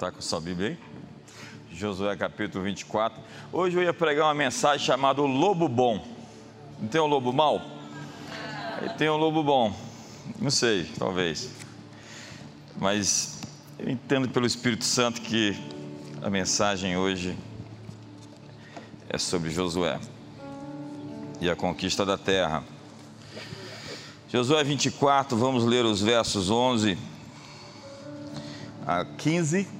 [0.00, 0.78] Está com sua Bíblia aí?
[1.76, 3.22] Josué capítulo 24.
[3.52, 6.02] Hoje eu ia pregar uma mensagem chamada O Lobo Bom.
[6.80, 7.60] Não tem um lobo mau?
[8.96, 9.76] Tem um lobo bom.
[10.38, 11.50] Não sei, talvez.
[12.78, 13.42] Mas
[13.78, 15.54] eu entendo pelo Espírito Santo que
[16.22, 17.36] a mensagem hoje
[19.06, 20.00] é sobre Josué
[21.42, 22.64] e a conquista da terra.
[24.30, 26.96] Josué 24, vamos ler os versos 11
[28.86, 29.79] a 15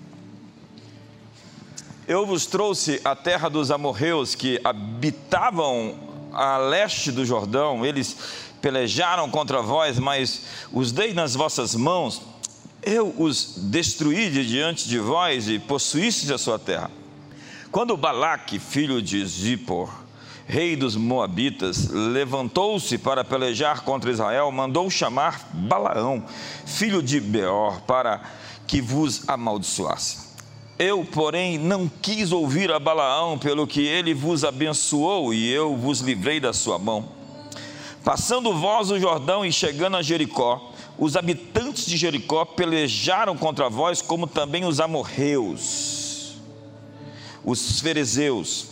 [2.11, 5.95] eu vos trouxe a terra dos amorreus que habitavam
[6.33, 8.17] a leste do Jordão, eles
[8.61, 10.43] pelejaram contra vós, mas
[10.73, 12.21] os dei nas vossas mãos,
[12.83, 16.91] eu os destruí de diante de vós e possuístes a sua terra.
[17.71, 19.89] Quando Balaque, filho de Zippor,
[20.49, 26.25] rei dos Moabitas, levantou-se para pelejar contra Israel, mandou chamar Balaão,
[26.67, 28.21] filho de Beor, para
[28.67, 30.30] que vos amaldiçoasse.
[30.81, 36.01] Eu, porém, não quis ouvir a Balaão, pelo que ele vos abençoou e eu vos
[36.01, 37.07] livrei da sua mão.
[38.03, 44.01] Passando vós o Jordão e chegando a Jericó, os habitantes de Jericó pelejaram contra vós,
[44.01, 46.37] como também os amorreus,
[47.45, 48.69] os ferezeus,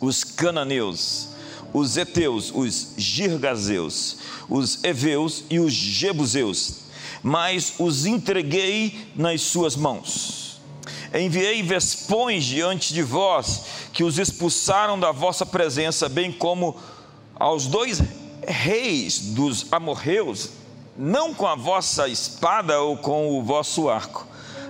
[0.00, 1.28] os cananeus,
[1.74, 4.16] os heteus, os girgazeus,
[4.48, 6.76] os heveus e os jebuseus,
[7.22, 10.49] mas os entreguei nas suas mãos
[11.12, 16.76] Enviei vespões diante de vós, que os expulsaram da vossa presença, bem como
[17.34, 18.00] aos dois
[18.46, 20.50] reis dos amorreus,
[20.96, 24.26] não com a vossa espada ou com o vosso arco.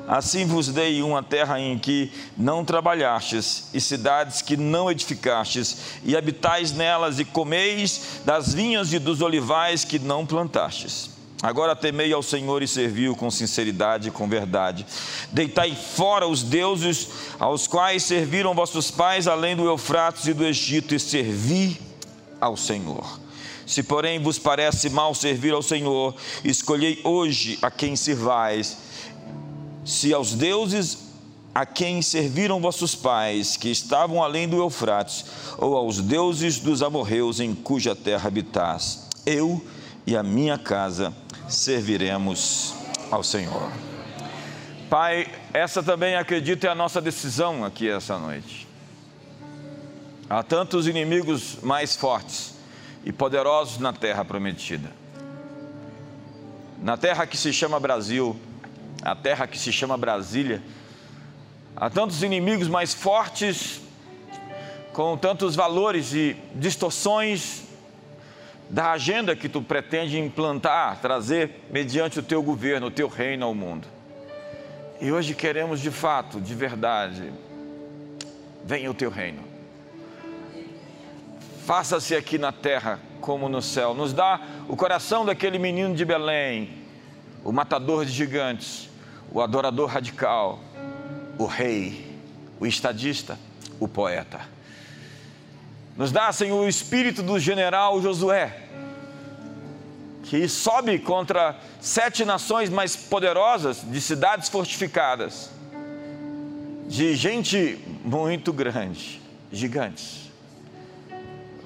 [0.08, 6.16] Assim vos dei uma terra em que não trabalhastes, e cidades que não edificastes, e
[6.16, 11.19] habitais nelas, e comeis das vinhas e dos olivais que não plantastes.
[11.42, 14.84] Agora temei ao Senhor e serviu com sinceridade e com verdade.
[15.32, 20.94] Deitai fora os deuses aos quais serviram vossos pais, além do Eufrates e do Egito,
[20.94, 21.80] e servi
[22.38, 23.18] ao Senhor.
[23.66, 26.14] Se, porém, vos parece mal servir ao Senhor,
[26.44, 28.76] escolhei hoje a quem servais.
[29.82, 31.10] Se aos deuses
[31.54, 35.24] a quem serviram vossos pais, que estavam além do Eufrates,
[35.56, 39.64] ou aos deuses dos amorreus em cuja terra habitais, eu
[40.06, 41.14] e a minha casa
[41.50, 42.74] serviremos
[43.10, 43.70] ao Senhor.
[44.88, 48.66] Pai, essa também acredito é a nossa decisão aqui essa noite.
[50.28, 52.54] Há tantos inimigos mais fortes
[53.04, 54.90] e poderosos na terra prometida.
[56.80, 58.38] Na terra que se chama Brasil,
[59.02, 60.62] a terra que se chama Brasília,
[61.76, 63.80] há tantos inimigos mais fortes,
[64.92, 67.69] com tantos valores e distorções
[68.70, 73.54] da agenda que tu pretende implantar, trazer mediante o teu governo, o teu reino ao
[73.54, 73.88] mundo.
[75.00, 77.32] E hoje queremos de fato, de verdade,
[78.64, 79.42] venha o teu reino.
[81.66, 83.92] Faça-se aqui na terra como no céu.
[83.92, 86.70] Nos dá o coração daquele menino de Belém,
[87.44, 88.88] o matador de gigantes,
[89.32, 90.60] o adorador radical,
[91.38, 92.18] o rei,
[92.60, 93.36] o estadista,
[93.80, 94.59] o poeta
[95.96, 98.56] nos dá, Senhor, o espírito do general Josué,
[100.24, 105.50] que sobe contra sete nações mais poderosas, de cidades fortificadas,
[106.86, 109.20] de gente muito grande,
[109.52, 110.30] gigantes,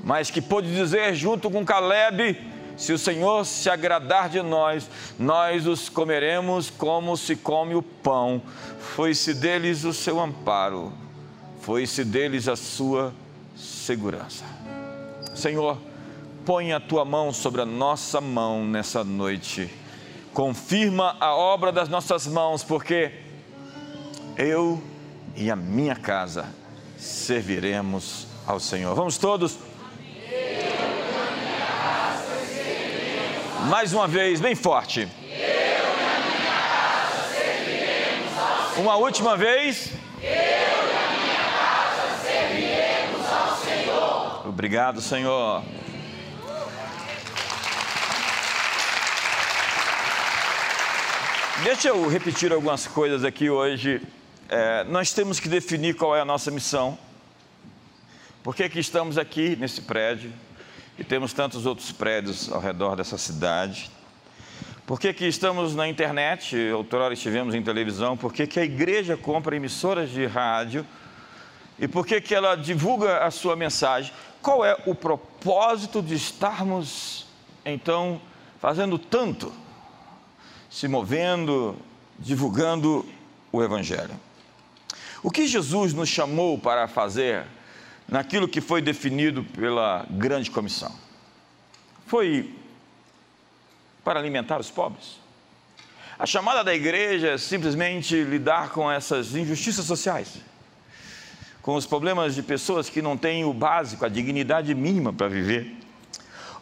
[0.03, 2.39] mas que pôde dizer, junto com Caleb,
[2.77, 8.43] se o Senhor se agradar de nós, nós os comeremos como se come o pão.
[8.81, 10.93] Foi-se deles o seu amparo,
[11.61, 13.15] foi-se deles a sua
[13.85, 14.45] segurança.
[15.35, 15.79] Senhor,
[16.47, 19.71] põe a tua mão sobre a nossa mão nessa noite.
[20.33, 23.13] Confirma a obra das nossas mãos, porque
[24.39, 24.83] eu
[25.37, 26.47] e a minha casa
[26.97, 28.95] serviremos ao Senhor.
[28.95, 29.59] Vamos todos?
[33.69, 35.07] Mais uma vez, bem forte.
[38.79, 39.91] Uma última vez.
[44.65, 45.63] Obrigado, Senhor.
[51.63, 54.01] Deixa eu repetir algumas coisas aqui hoje.
[54.49, 56.99] É, nós temos que definir qual é a nossa missão.
[58.43, 60.33] Por que, que estamos aqui nesse prédio
[60.99, 63.91] e temos tantos outros prédios ao redor dessa cidade?
[64.87, 66.57] Por que, que estamos na internet?
[66.71, 68.17] Outrora estivemos em televisão.
[68.17, 70.87] Por que, que a igreja compra emissoras de rádio?
[71.79, 74.11] E por que, que ela divulga a sua mensagem?
[74.45, 77.27] Qual é o propósito de estarmos,
[77.65, 78.21] então,
[78.61, 79.51] fazendo tanto,
[80.69, 81.75] se movendo,
[82.19, 83.09] divulgando
[83.51, 84.21] o Evangelho.
[85.23, 87.47] O que Jesus nos chamou para fazer
[88.07, 90.95] naquilo que foi definido pela grande comissão?
[92.07, 92.55] Foi
[94.05, 95.19] para alimentar os pobres.
[96.19, 100.35] A chamada da igreja é simplesmente lidar com essas injustiças sociais,
[101.65, 105.75] com os problemas de pessoas que não têm o básico, a dignidade mínima para viver.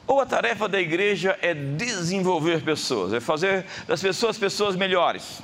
[0.06, 5.43] Ou a tarefa da igreja é desenvolver pessoas, é fazer das pessoas pessoas melhores.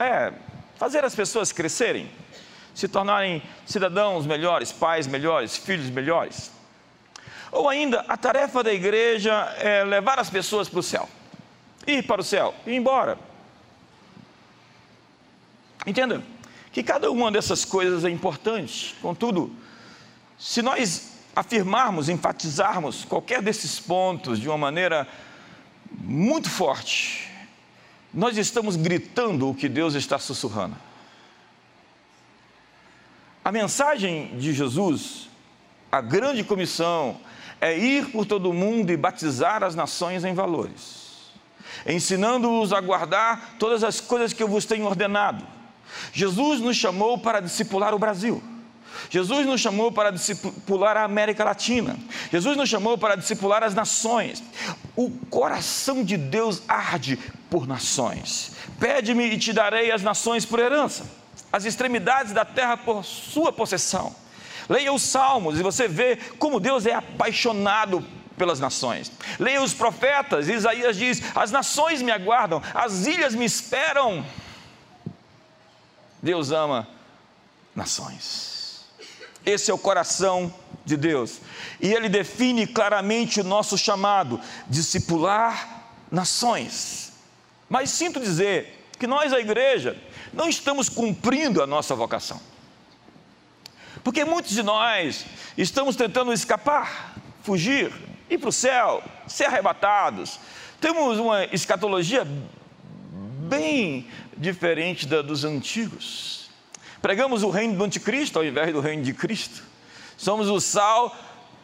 [0.00, 0.32] É
[0.78, 2.10] fazer as pessoas crescerem,
[2.74, 6.50] se tornarem cidadãos melhores, pais melhores, filhos melhores.
[7.50, 11.06] Ou ainda, a tarefa da igreja é levar as pessoas para o céu,
[11.86, 13.18] ir para o céu, ir embora.
[15.86, 16.22] Entenda
[16.72, 19.54] que cada uma dessas coisas é importante, contudo,
[20.38, 25.06] se nós afirmarmos, enfatizarmos qualquer desses pontos de uma maneira
[25.90, 27.28] muito forte,
[28.12, 30.76] nós estamos gritando o que Deus está sussurrando.
[33.44, 35.28] A mensagem de Jesus,
[35.90, 37.20] a grande comissão,
[37.60, 41.30] é ir por todo o mundo e batizar as nações em valores,
[41.86, 45.46] ensinando-os a guardar todas as coisas que eu vos tenho ordenado.
[46.12, 48.42] Jesus nos chamou para discipular o Brasil.
[49.10, 51.96] Jesus nos chamou para discipular a América Latina.
[52.30, 54.42] Jesus nos chamou para discipular as nações.
[54.96, 57.18] O coração de Deus arde
[57.50, 58.52] por nações.
[58.78, 61.04] Pede-me e te darei as nações por herança,
[61.52, 64.14] as extremidades da terra por sua possessão.
[64.68, 68.04] Leia os Salmos e você vê como Deus é apaixonado
[68.36, 69.12] pelas nações.
[69.38, 74.24] Leia os profetas, Isaías diz: As nações me aguardam, as ilhas me esperam.
[76.22, 76.88] Deus ama
[77.74, 78.84] nações.
[79.44, 80.54] Esse é o coração
[80.84, 81.40] de Deus.
[81.80, 87.12] E ele define claramente o nosso chamado: discipular nações.
[87.68, 90.00] Mas sinto dizer que nós, a igreja,
[90.32, 92.40] não estamos cumprindo a nossa vocação.
[94.04, 95.24] Porque muitos de nós
[95.56, 97.92] estamos tentando escapar, fugir,
[98.28, 100.38] ir para o céu, ser arrebatados.
[100.80, 102.26] Temos uma escatologia
[103.52, 106.50] bem diferente da dos antigos.
[107.02, 109.62] Pregamos o reino do anticristo ao invés do reino de Cristo.
[110.16, 111.14] Somos o sal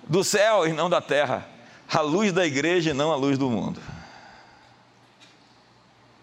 [0.06, 1.48] do céu e não da terra,
[1.90, 3.80] a luz da igreja e não a luz do mundo.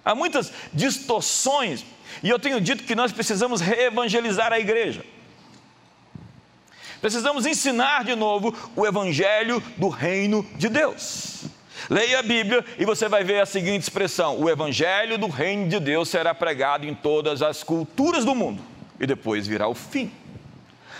[0.04, 1.84] Há muitas distorções,
[2.22, 5.04] e eu tenho dito que nós precisamos reevangelizar a igreja.
[7.02, 11.55] Precisamos ensinar de novo o evangelho do reino de Deus.
[11.90, 15.80] Leia a Bíblia e você vai ver a seguinte expressão: o evangelho do reino de
[15.80, 18.62] Deus será pregado em todas as culturas do mundo
[19.00, 20.12] e depois virá o fim.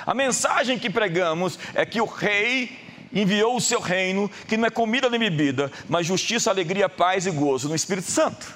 [0.06, 2.78] A mensagem que pregamos é que o rei
[3.12, 7.32] enviou o seu reino, que não é comida nem bebida, mas justiça, alegria, paz e
[7.32, 8.54] gozo no Espírito Santo.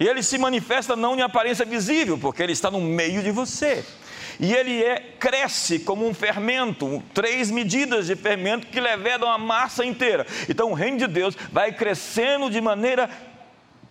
[0.00, 3.84] E ele se manifesta não em aparência visível, porque ele está no meio de você.
[4.42, 9.84] E ele é, cresce como um fermento, três medidas de fermento que levedam a massa
[9.84, 10.26] inteira.
[10.48, 13.10] Então o reino de Deus vai crescendo de maneira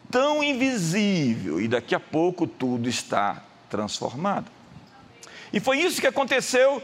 [0.10, 4.50] tão invisível, e daqui a pouco tudo está transformado.
[5.54, 6.82] E foi isso que aconteceu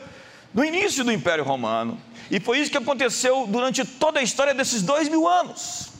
[0.53, 4.83] no início do Império Romano, e foi isso que aconteceu durante toda a história desses
[4.83, 5.94] dois mil anos.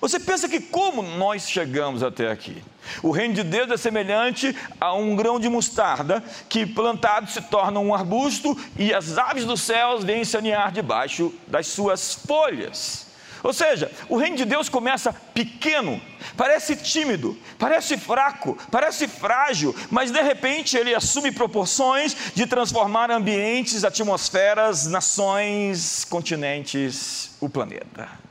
[0.00, 2.62] Você pensa que como nós chegamos até aqui?
[3.02, 7.80] O reino de Deus é semelhante a um grão de mostarda que plantado se torna
[7.80, 13.08] um arbusto e as aves dos céus vêm se aninhar debaixo das suas folhas.
[13.42, 16.00] Ou seja, o reino de Deus começa pequeno,
[16.36, 23.84] parece tímido, parece fraco, parece frágil, mas de repente ele assume proporções de transformar ambientes,
[23.84, 28.27] atmosferas, nações, continentes, o planeta.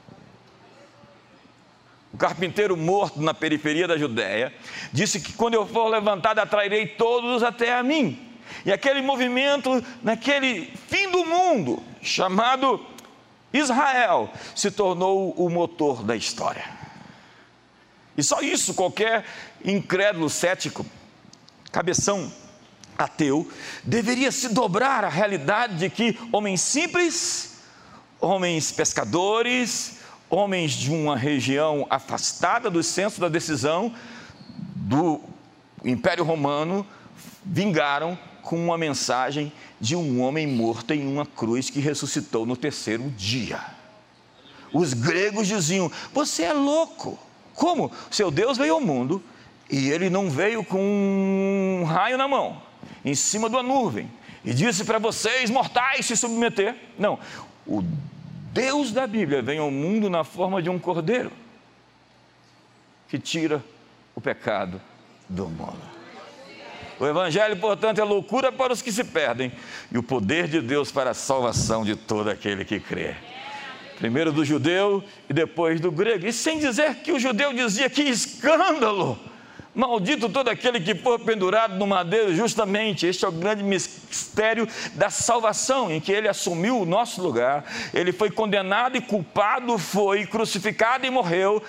[2.14, 4.54] O carpinteiro morto na periferia da Judéia
[4.94, 8.20] disse que quando eu for levantado atrairei todos até a mim.
[8.66, 12.84] E aquele movimento, naquele fim do mundo, chamado
[13.54, 16.66] Israel se tornou o motor da história.
[18.18, 19.24] E só isso qualquer
[19.64, 20.86] incrédulo cético,
[21.72, 22.32] cabeção
[22.98, 23.50] ateu,
[23.84, 27.60] deveria se dobrar à realidade de que homens simples,
[28.20, 29.97] homens pescadores,
[30.30, 33.94] homens de uma região afastada do centro da decisão
[34.76, 35.22] do
[35.84, 36.86] Império Romano
[37.44, 43.10] vingaram com uma mensagem de um homem morto em uma cruz que ressuscitou no terceiro
[43.12, 43.60] dia.
[44.74, 47.18] Os gregos diziam: Você é louco.
[47.54, 47.92] Como?
[48.12, 49.24] Seu Deus veio ao mundo
[49.70, 52.62] e ele não veio com um raio na mão,
[53.04, 54.10] em cima de uma nuvem,
[54.46, 56.76] e disse para vocês, mortais, se submeter.
[56.98, 57.20] Não.
[57.66, 57.84] O
[58.58, 61.32] Deus da Bíblia vem ao mundo na forma de um cordeiro
[63.08, 63.64] que tira
[64.16, 64.82] o pecado
[65.30, 65.80] do mundo.
[67.00, 69.52] O Evangelho, portanto, é loucura para os que se perdem
[69.92, 73.16] e o poder de Deus para a salvação de todo aquele que crê.
[74.00, 76.26] Primeiro do judeu e depois do grego.
[76.26, 79.20] E sem dizer que o judeu dizia que escândalo!
[79.78, 83.06] Maldito todo aquele que for pendurado no madeiro, justamente.
[83.06, 88.12] Este é o grande mistério da salvação, em que ele assumiu o nosso lugar, ele
[88.12, 91.62] foi condenado e culpado, foi crucificado e morreu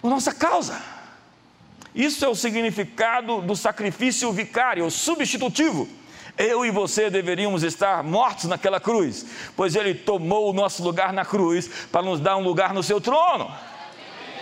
[0.00, 0.80] por nossa causa.
[1.94, 5.86] Isso é o significado do sacrifício vicário, o substitutivo.
[6.38, 11.26] Eu e você deveríamos estar mortos naquela cruz, pois Ele tomou o nosso lugar na
[11.26, 13.54] cruz para nos dar um lugar no seu trono.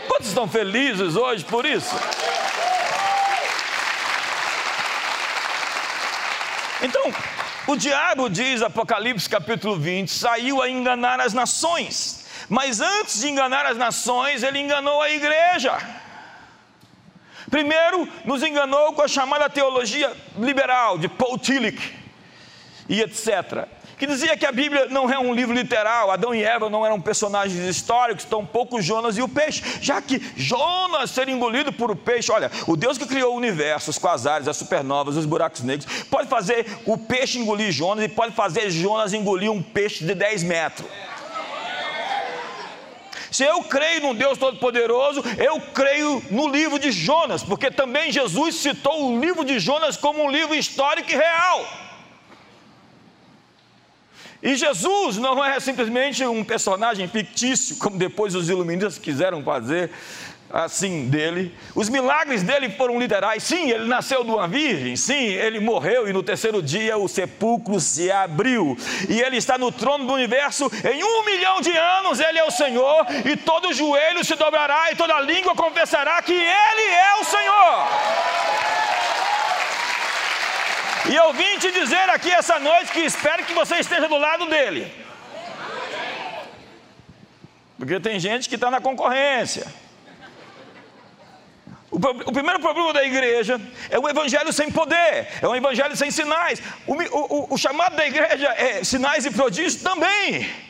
[0.07, 1.97] Quantos estão felizes hoje por isso?
[6.83, 7.13] Então,
[7.67, 13.67] o diabo diz, Apocalipse capítulo 20, saiu a enganar as nações, mas antes de enganar
[13.67, 15.77] as nações, ele enganou a igreja.
[17.51, 21.97] Primeiro, nos enganou com a chamada teologia liberal, de Paul Tillich
[22.89, 23.67] e etc.
[23.99, 27.01] Que dizia que a Bíblia não é um livro literal, Adão e Eva não eram
[27.01, 32.31] personagens históricos, tampouco Jonas e o peixe, já que Jonas ser engolido por o peixe,
[32.31, 36.29] olha, o Deus que criou o universo, os quasares, as supernovas, os buracos negros, pode
[36.29, 40.89] fazer o peixe engolir Jonas e pode fazer Jonas engolir um peixe de 10 metros.
[43.33, 48.55] Se eu creio num Deus Todo-Poderoso, eu creio no livro de Jonas, porque também Jesus
[48.55, 51.88] citou o livro de Jonas como um livro histórico e real.
[54.43, 59.91] E Jesus não é simplesmente um personagem fictício, como depois os iluministas quiseram fazer
[60.51, 61.55] assim dele.
[61.75, 63.43] Os milagres dele foram literais.
[63.43, 64.97] Sim, ele nasceu de uma virgem.
[64.97, 68.77] Sim, ele morreu e no terceiro dia o sepulcro se abriu.
[69.09, 70.71] E ele está no trono do universo.
[70.91, 73.07] Em um milhão de anos ele é o Senhor.
[73.25, 78.88] E todo joelho se dobrará e toda língua confessará que ele é o Senhor.
[81.07, 84.47] E eu vim te dizer aqui essa noite que espero que você esteja do lado
[84.47, 84.93] dele.
[87.79, 89.67] Porque tem gente que está na concorrência.
[91.91, 96.11] O, o, primeiro problema da igreja é o evangelho sem poder, é um evangelho sem
[96.11, 96.61] sinais.
[96.87, 100.68] O, o, o chamado da igreja é sinais e prodígios também.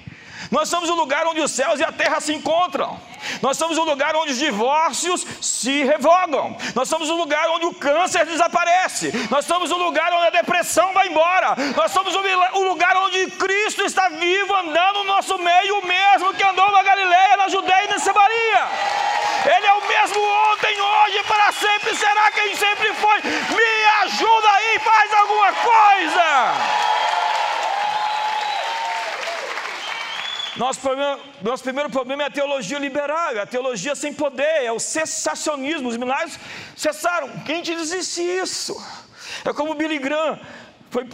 [0.51, 2.99] Nós somos o lugar onde os céus e a terra se encontram.
[3.43, 6.57] Nós somos o lugar onde os divórcios se revogam.
[6.75, 9.13] Nós somos o lugar onde o câncer desaparece.
[9.31, 11.55] Nós somos o lugar onde a depressão vai embora.
[11.77, 16.45] Nós somos o lugar onde Cristo está vivo andando no nosso meio, o mesmo que
[16.45, 18.69] andou na Galileia, na Judeia e na Samaria.
[19.57, 20.21] Ele é o mesmo
[20.53, 23.21] ontem, hoje, para sempre, será quem sempre foi.
[23.23, 26.89] Me ajuda aí, faz alguma coisa.
[30.57, 34.73] Nosso, problema, nosso primeiro problema é a teologia liberal, é a teologia sem poder, é
[34.73, 35.89] o cessacionismo.
[35.89, 36.39] Os milagres
[36.77, 37.29] cessaram.
[37.45, 38.75] Quem te disse isso?
[39.45, 40.39] É como Billy Graham
[40.91, 41.07] foi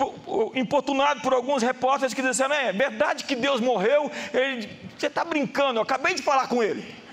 [0.55, 4.11] importunado por alguns repórteres que disseram: é verdade que Deus morreu?
[4.33, 7.04] Ele, você está brincando, eu acabei de falar com ele.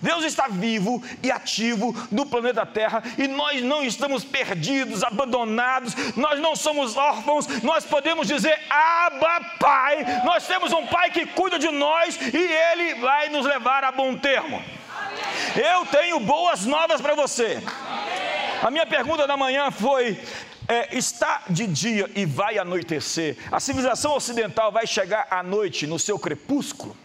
[0.00, 6.40] Deus está vivo e ativo no planeta Terra e nós não estamos perdidos, abandonados, nós
[6.40, 11.70] não somos órfãos, nós podemos dizer Abba Pai, nós temos um Pai que cuida de
[11.70, 14.62] nós e Ele vai nos levar a bom termo.
[15.54, 17.62] Eu tenho boas novas para você.
[18.62, 20.18] A minha pergunta da manhã foi:
[20.68, 25.98] é, está de dia e vai anoitecer, a civilização ocidental vai chegar à noite no
[25.98, 26.96] seu crepúsculo?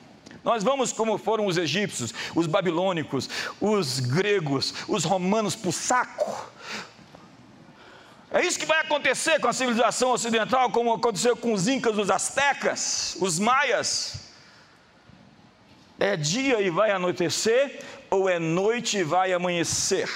[0.44, 3.30] Nós vamos como foram os egípcios, os babilônicos,
[3.60, 6.52] os gregos, os romanos para o saco.
[8.32, 12.10] É isso que vai acontecer com a civilização ocidental, como aconteceu com os incas, os
[12.10, 14.32] astecas, os maias.
[16.00, 20.10] É dia e vai anoitecer, ou é noite e vai amanhecer?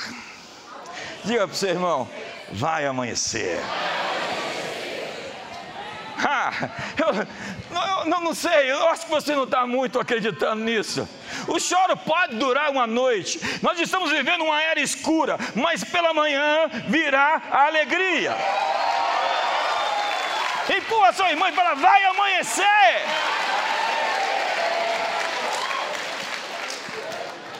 [1.24, 2.10] Diga para o seu irmão,
[2.52, 3.60] vai amanhecer.
[6.28, 6.52] Ah,
[6.98, 11.08] eu, não, não sei, eu acho que você não está muito acreditando nisso.
[11.48, 13.40] O choro pode durar uma noite.
[13.62, 18.36] Nós estamos vivendo uma era escura, mas pela manhã virá a alegria.
[20.76, 22.66] Empurra sua irmã e fala: vai amanhecer.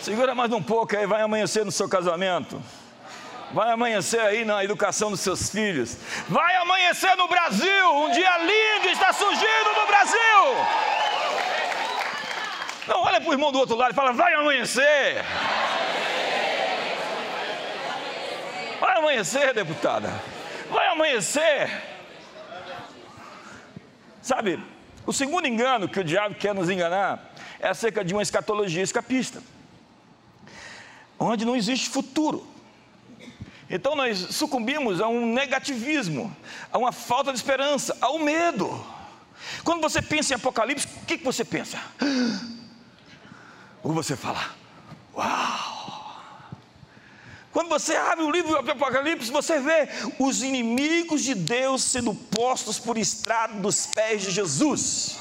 [0.02, 2.60] Segura mais um pouco aí, vai amanhecer no seu casamento.
[3.56, 5.96] Vai amanhecer aí na educação dos seus filhos.
[6.28, 7.90] Vai amanhecer no Brasil.
[7.96, 10.20] Um dia lindo está surgindo no Brasil.
[12.86, 15.24] Não, olha para o irmão do outro lado e fala: vai amanhecer.
[18.82, 20.12] Vai amanhecer, deputada.
[20.70, 21.82] Vai amanhecer.
[24.22, 24.62] Sabe,
[25.08, 29.42] o segundo engano que o diabo quer nos enganar é acerca de uma escatologia escapista,
[31.18, 32.55] onde não existe futuro.
[33.70, 36.36] Então nós sucumbimos a um negativismo,
[36.72, 38.86] a uma falta de esperança, ao medo.
[39.64, 41.80] Quando você pensa em Apocalipse, o que, que você pensa?
[43.84, 44.52] Ou você fala,
[45.16, 45.76] uau!
[47.52, 49.88] Quando você abre o livro do Apocalipse, você vê
[50.20, 55.18] os inimigos de Deus sendo postos por estrado dos pés de Jesus.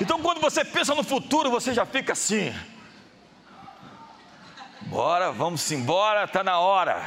[0.00, 2.54] Então, quando você pensa no futuro, você já fica assim:
[4.82, 7.02] bora, vamos embora, está na hora.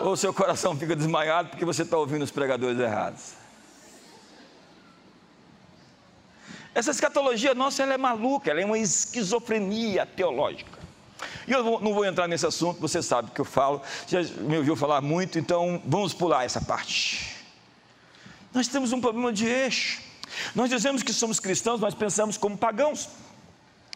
[0.00, 3.32] Ou seu coração fica desmaiado porque você está ouvindo os pregadores errados.
[6.74, 10.78] Essa escatologia nossa ela é maluca, ela é uma esquizofrenia teológica.
[11.46, 14.76] E eu não vou entrar nesse assunto, você sabe que eu falo, já me ouviu
[14.76, 17.36] falar muito, então vamos pular essa parte.
[18.54, 20.00] Nós temos um problema de eixo.
[20.54, 23.08] Nós dizemos que somos cristãos, mas pensamos como pagãos.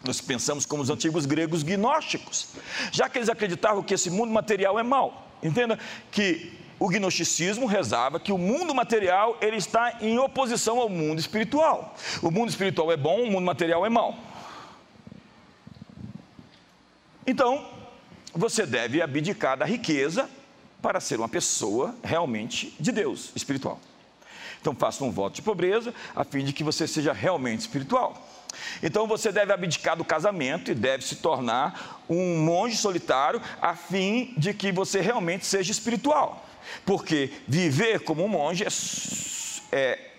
[0.05, 2.49] Nós pensamos como os antigos gregos gnósticos,
[2.91, 5.32] já que eles acreditavam que esse mundo material é mau.
[5.43, 5.79] Entenda
[6.11, 11.95] que o gnosticismo rezava que o mundo material ele está em oposição ao mundo espiritual.
[12.21, 14.19] O mundo espiritual é bom, o mundo material é mau.
[17.27, 17.65] Então,
[18.35, 20.29] você deve abdicar da riqueza
[20.81, 23.79] para ser uma pessoa realmente de Deus, espiritual.
[24.61, 28.21] Então, faça um voto de pobreza a fim de que você seja realmente espiritual.
[28.83, 34.35] Então você deve abdicar do casamento e deve se tornar um monge solitário a fim
[34.37, 36.47] de que você realmente seja espiritual.
[36.85, 38.69] Porque viver como um monge é,
[39.73, 40.11] é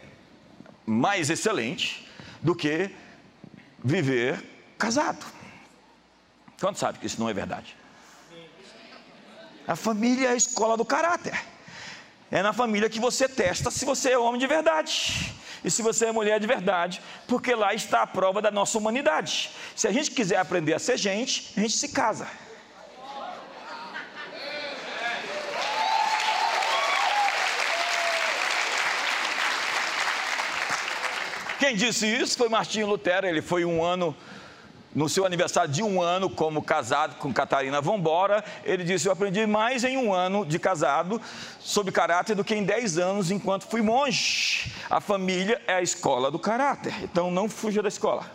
[0.86, 2.08] mais excelente
[2.42, 2.90] do que
[3.84, 4.44] viver
[4.78, 5.26] casado.
[6.60, 7.76] Quanto sabe que isso não é verdade?
[9.68, 11.40] A família é a escola do caráter.
[12.30, 15.34] É na família que você testa se você é homem de verdade
[15.64, 19.52] e se você é mulher de verdade, porque lá está a prova da nossa humanidade.
[19.76, 22.28] Se a gente quiser aprender a ser gente, a gente se casa.
[31.60, 34.14] Quem disse isso foi Martinho Lutero, ele foi um ano
[34.96, 39.46] no seu aniversário de um ano como casado com Catarina Vambora, ele disse: Eu aprendi
[39.46, 41.22] mais em um ano de casado
[41.60, 44.72] sobre caráter do que em dez anos enquanto fui monge.
[44.90, 48.26] A família é a escola do caráter, então não fuja da escola.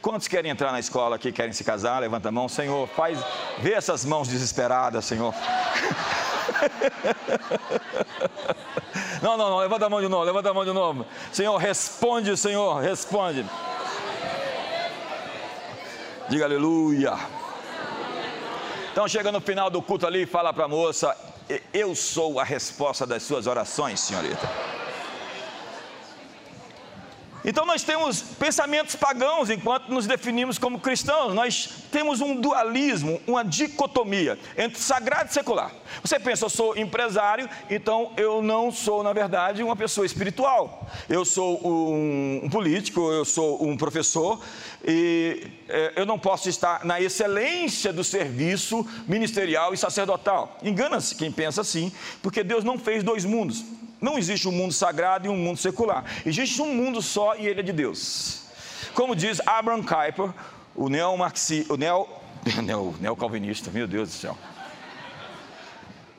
[0.00, 2.00] Quantos querem entrar na escola aqui, querem se casar?
[2.00, 3.18] Levanta a mão, Senhor, faz,
[3.60, 5.32] vê essas mãos desesperadas, Senhor.
[9.22, 11.06] Não, não, não, levanta a mão de novo, levanta a mão de novo.
[11.30, 13.46] Senhor, responde, Senhor, responde.
[16.32, 17.12] Diga aleluia.
[18.90, 21.14] Então chega no final do culto ali e fala para a moça:
[21.74, 24.48] Eu sou a resposta das suas orações, senhorita.
[27.44, 31.34] Então nós temos pensamentos pagãos enquanto nos definimos como cristãos.
[31.34, 35.72] Nós temos um dualismo, uma dicotomia entre sagrado e secular.
[36.02, 40.88] Você pensa, eu sou empresário, então eu não sou, na verdade, uma pessoa espiritual.
[41.08, 44.40] Eu sou um, político, eu sou um professor
[44.84, 50.58] e é, eu não posso estar na excelência do serviço ministerial e sacerdotal.
[50.62, 53.64] Engana-se quem pensa assim, porque Deus não fez dois mundos.
[54.02, 56.04] Não existe um mundo sagrado e um mundo secular.
[56.26, 58.42] Existe um mundo só e ele é de Deus.
[58.94, 60.34] Como diz Abraham Kuyper,
[60.74, 62.08] o neo-marxista, o neo,
[62.64, 64.36] neo, neo-calvinista, meu Deus do céu,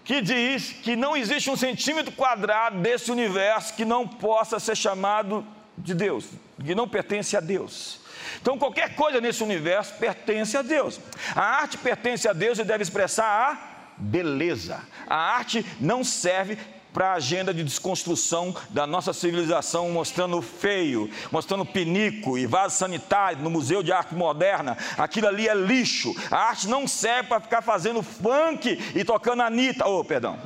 [0.06, 5.46] que diz que não existe um centímetro quadrado desse universo que não possa ser chamado
[5.78, 6.26] de Deus,
[6.64, 8.00] que não pertence a Deus.
[8.42, 11.00] Então, qualquer coisa nesse universo pertence a Deus.
[11.36, 14.82] A arte pertence a Deus e deve expressar a beleza.
[15.08, 16.58] A arte não serve
[16.94, 23.42] para a agenda de desconstrução da nossa civilização, mostrando feio, mostrando pinico e vaso sanitário
[23.42, 24.78] no Museu de Arte Moderna.
[24.98, 26.14] Aquilo ali é lixo.
[26.30, 29.88] A arte não serve para ficar fazendo funk e tocando Anitta.
[29.88, 30.40] Oh, perdão.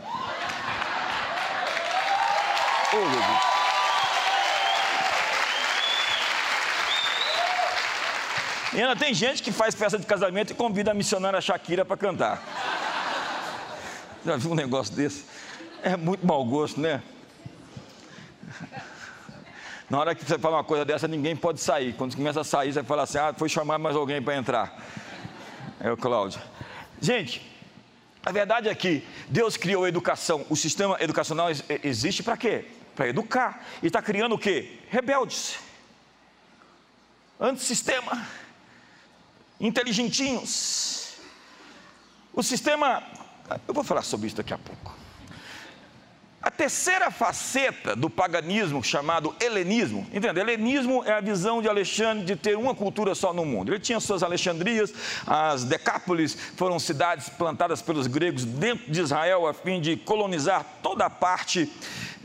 [2.93, 3.57] Oh, Jesus.
[8.73, 11.97] E ainda tem gente que faz festa de casamento e convida a missionária Shakira para
[11.97, 12.43] cantar.
[14.25, 15.23] Já viu um negócio desse?
[15.87, 17.01] É muito mau gosto, né?
[19.89, 21.93] Na hora que você fala uma coisa dessa, ninguém pode sair.
[21.93, 24.83] Quando começa a sair, você fala assim: ah, foi chamar mais alguém para entrar.
[25.79, 26.41] É o Cláudio.
[26.99, 27.41] Gente,
[28.25, 30.45] a verdade é que Deus criou a educação.
[30.49, 31.47] O sistema educacional
[31.81, 32.65] existe para quê?
[32.93, 33.65] Para educar.
[33.81, 34.79] E está criando o quê?
[34.89, 35.57] Rebeldes.
[37.39, 38.27] Antissistema.
[39.57, 41.13] Inteligentinhos.
[42.33, 43.01] O sistema.
[43.65, 44.96] Eu vou falar sobre isso daqui a pouco.
[46.39, 50.39] A terceira faceta do paganismo, chamado helenismo, entende?
[50.39, 53.73] Helenismo é a visão de Alexandre de ter uma cultura só no mundo.
[53.73, 54.93] Ele tinha suas Alexandrias,
[55.25, 61.05] as Decápolis foram cidades plantadas pelos gregos dentro de Israel a fim de colonizar toda
[61.05, 61.71] a parte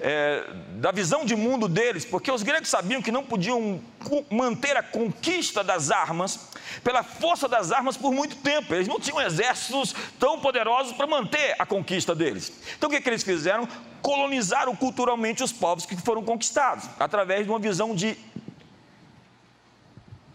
[0.04, 0.44] é,
[0.80, 3.80] da visão de mundo deles, porque os gregos sabiam que não podiam
[4.28, 6.48] manter a conquista das armas
[6.82, 8.74] pela força das armas por muito tempo.
[8.74, 12.52] Eles não tinham exércitos tão poderosos para manter a conquista deles.
[12.76, 13.68] Então o que, que eles fizeram?
[14.02, 18.18] Colonizaram culturalmente os povos que foram conquistados, através de uma visão de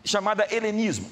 [0.05, 1.11] chamada helenismo.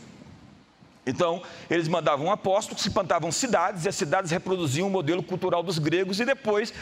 [1.06, 5.78] Então, eles mandavam apóstolos, se plantavam cidades, e as cidades reproduziam o modelo cultural dos
[5.78, 6.74] gregos, e depois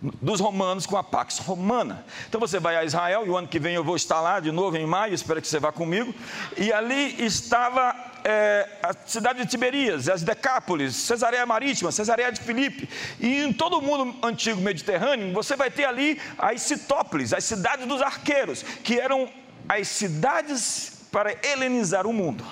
[0.00, 2.04] dos romanos com a Pax Romana.
[2.28, 4.52] Então você vai a Israel, e o ano que vem eu vou estar lá de
[4.52, 6.14] novo, em maio, espero que você vá comigo.
[6.56, 12.88] E ali estava é, a cidade de Tiberias, as Decápolis, Cesareia Marítima, Cesareia de Filipe.
[13.18, 17.86] E em todo o mundo antigo mediterrâneo, você vai ter ali as Citópolis, as cidades
[17.86, 19.28] dos arqueiros, que eram
[19.68, 22.44] as cidades para helenizar o mundo.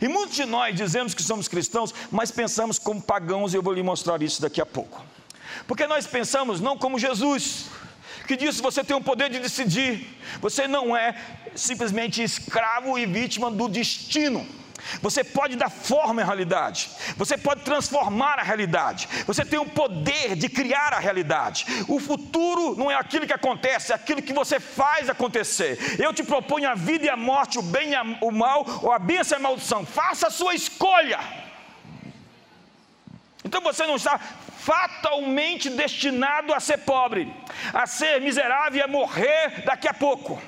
[0.00, 3.72] E muitos de nós dizemos que somos cristãos, mas pensamos como pagãos, e eu vou
[3.72, 5.15] lhe mostrar isso daqui a pouco.
[5.66, 7.66] Porque nós pensamos não como Jesus,
[8.26, 11.16] que disse: você tem o poder de decidir, você não é
[11.54, 14.46] simplesmente escravo e vítima do destino.
[15.02, 20.36] Você pode dar forma à realidade, você pode transformar a realidade, você tem o poder
[20.36, 21.66] de criar a realidade.
[21.88, 26.00] O futuro não é aquilo que acontece, é aquilo que você faz acontecer.
[26.00, 28.98] Eu te proponho a vida e a morte, o bem e o mal, ou a
[28.98, 29.84] bênção e a maldição.
[29.84, 31.18] Faça a sua escolha.
[33.44, 34.20] Então você não está
[34.66, 37.32] fatalmente destinado a ser pobre,
[37.72, 40.42] a ser miserável e a morrer daqui a pouco.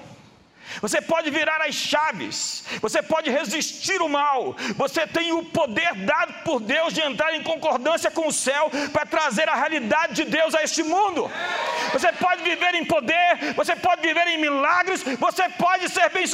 [0.83, 6.35] Você pode virar as chaves, você pode resistir o mal, você tem o poder dado
[6.45, 10.55] por Deus de entrar em concordância com o céu para trazer a realidade de Deus
[10.55, 11.31] a este mundo.
[11.93, 16.27] Você pode viver em poder, você pode viver em milagres, você pode ser bem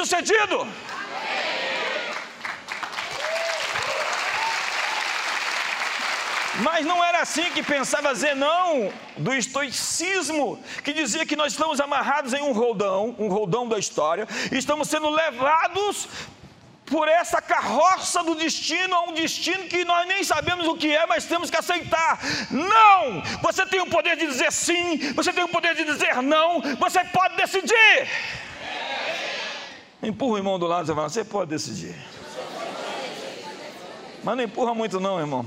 [6.62, 12.33] Mas não era assim que pensava Zenão do estoicismo, que dizia que nós estamos amarrados
[12.33, 16.09] em um roldão, um roldão da história, e estamos sendo levados
[16.87, 21.07] por essa carroça do destino a um destino que nós nem sabemos o que é,
[21.07, 22.21] mas temos que aceitar.
[22.51, 23.23] Não!
[23.43, 27.03] Você tem o poder de dizer sim, você tem o poder de dizer não, você
[27.05, 28.09] pode decidir.
[30.03, 31.97] Empurra o irmão do lado e fala: Você pode decidir.
[34.23, 35.47] Mas não empurra muito, não, irmão.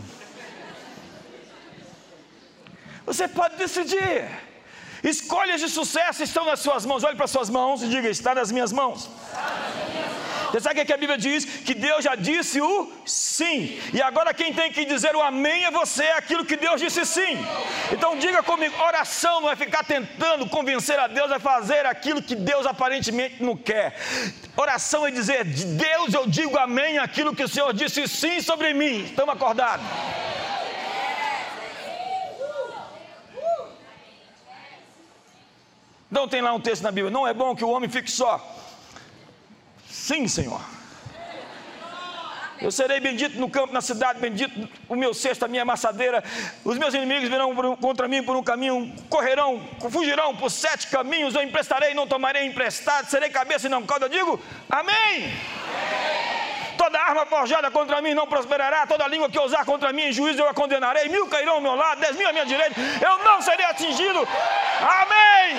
[3.07, 4.25] Você pode decidir.
[5.01, 7.03] Escolhas de sucesso estão nas suas mãos.
[7.05, 9.09] Olhe para as suas mãos e diga: está nas minhas mãos.
[10.47, 11.43] Você sabe o que a Bíblia diz?
[11.45, 13.79] Que Deus já disse o sim.
[13.93, 17.05] E agora quem tem que dizer o amém é você, é aquilo que Deus disse
[17.05, 17.37] sim.
[17.93, 22.35] Então diga comigo: oração não é ficar tentando convencer a Deus a fazer aquilo que
[22.35, 23.95] Deus aparentemente não quer.
[24.55, 29.03] Oração é dizer: Deus, eu digo amém aquilo que o Senhor disse sim sobre mim.
[29.03, 29.85] Estamos acordados?
[36.09, 38.55] Então tem lá um texto na Bíblia: não é bom que o homem fique só.
[39.89, 40.61] Sim, Senhor.
[42.59, 46.23] Eu serei bendito no campo, na cidade, bendito o meu cesto, a minha amassadeira.
[46.65, 51.35] Os meus inimigos virão contra mim por um caminho, correrão, fugirão por sete caminhos.
[51.35, 53.09] Eu emprestarei, não tomarei emprestado.
[53.09, 54.05] Serei cabeça e não cauda.
[54.05, 54.39] Eu digo,
[54.69, 54.95] amém.
[54.95, 56.26] amém.
[56.87, 58.87] Toda arma forjada contra mim não prosperará.
[58.87, 61.09] Toda língua que ousar contra mim em juízo eu a condenarei.
[61.09, 62.79] Mil cairão ao meu lado, dez mil à minha direita.
[62.79, 64.25] Eu não serei atingido.
[65.01, 65.57] Amém.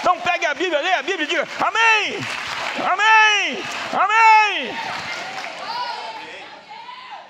[0.00, 2.18] Então pegue a Bíblia, leia a Bíblia e diga: Amém!
[2.92, 3.62] Amém!
[4.04, 4.78] Amém!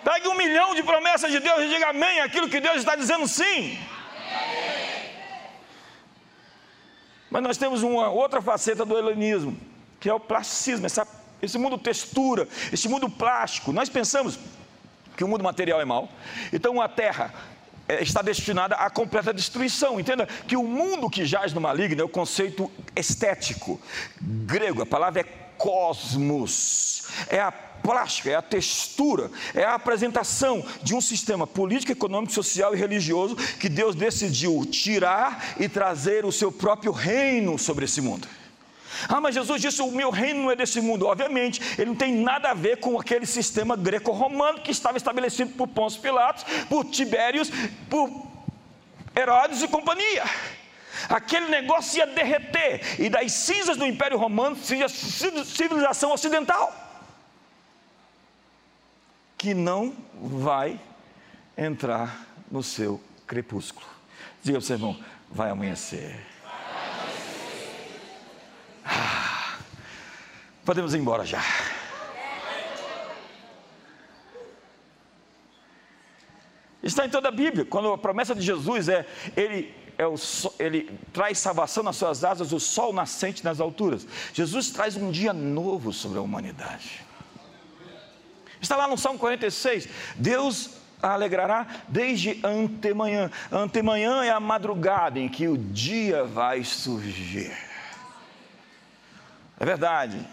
[0.04, 3.26] Pegue um milhão de promessas de Deus e diga amém, aquilo que Deus está dizendo
[3.26, 3.76] sim.
[7.28, 9.58] Mas nós temos uma outra faceta do helenismo,
[9.98, 11.04] que é o plasticismo, essa,
[11.44, 13.72] esse mundo textura, esse mundo plástico.
[13.72, 14.38] Nós pensamos
[15.16, 16.09] que o mundo material é mau,
[16.52, 17.33] então a terra
[17.88, 20.00] é, está destinada à completa destruição.
[20.00, 23.80] Entenda que o mundo que jaz no maligno é o conceito estético
[24.20, 25.24] grego, a palavra é
[25.57, 32.33] cosmos, é a plástica, é a textura, é a apresentação de um sistema político, econômico,
[32.33, 38.00] social e religioso que Deus decidiu tirar e trazer o seu próprio reino sobre esse
[38.00, 38.26] mundo.
[39.09, 41.07] Ah, mas Jesus disse: o meu reino não é desse mundo.
[41.07, 45.68] Obviamente, ele não tem nada a ver com aquele sistema greco-romano que estava estabelecido por
[45.68, 47.50] Pôncio Pilatos, por Tibérios,
[47.88, 48.11] por
[49.16, 50.24] Herodes e companhia.
[51.09, 56.72] Aquele negócio ia derreter, e das cinzas do Império Romano civilização ocidental,
[59.37, 60.80] que não vai
[61.57, 63.87] entrar no seu crepúsculo.
[64.42, 64.98] Diga para o seu irmão:
[65.30, 66.33] vai amanhecer.
[70.64, 71.42] Podemos ir embora já.
[76.83, 77.64] Está em toda a Bíblia.
[77.64, 80.14] Quando a promessa de Jesus é ele é o,
[80.59, 84.07] ele traz salvação nas suas asas, o sol nascente nas alturas.
[84.33, 87.05] Jesus traz um dia novo sobre a humanidade.
[88.61, 89.88] Está lá no Salmo 46.
[90.16, 90.70] Deus
[91.03, 93.31] a alegrará desde antemanhã.
[93.53, 97.53] Antemanhã é a madrugada em que o dia vai surgir.
[99.61, 100.27] É verdade,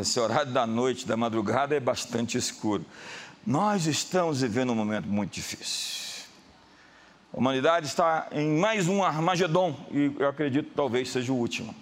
[0.00, 2.84] esse horário da noite, da madrugada é bastante escuro.
[3.46, 6.24] Nós estamos vivendo um momento muito difícil.
[7.34, 11.74] A humanidade está em mais um Armagedon, e eu acredito que talvez seja o último.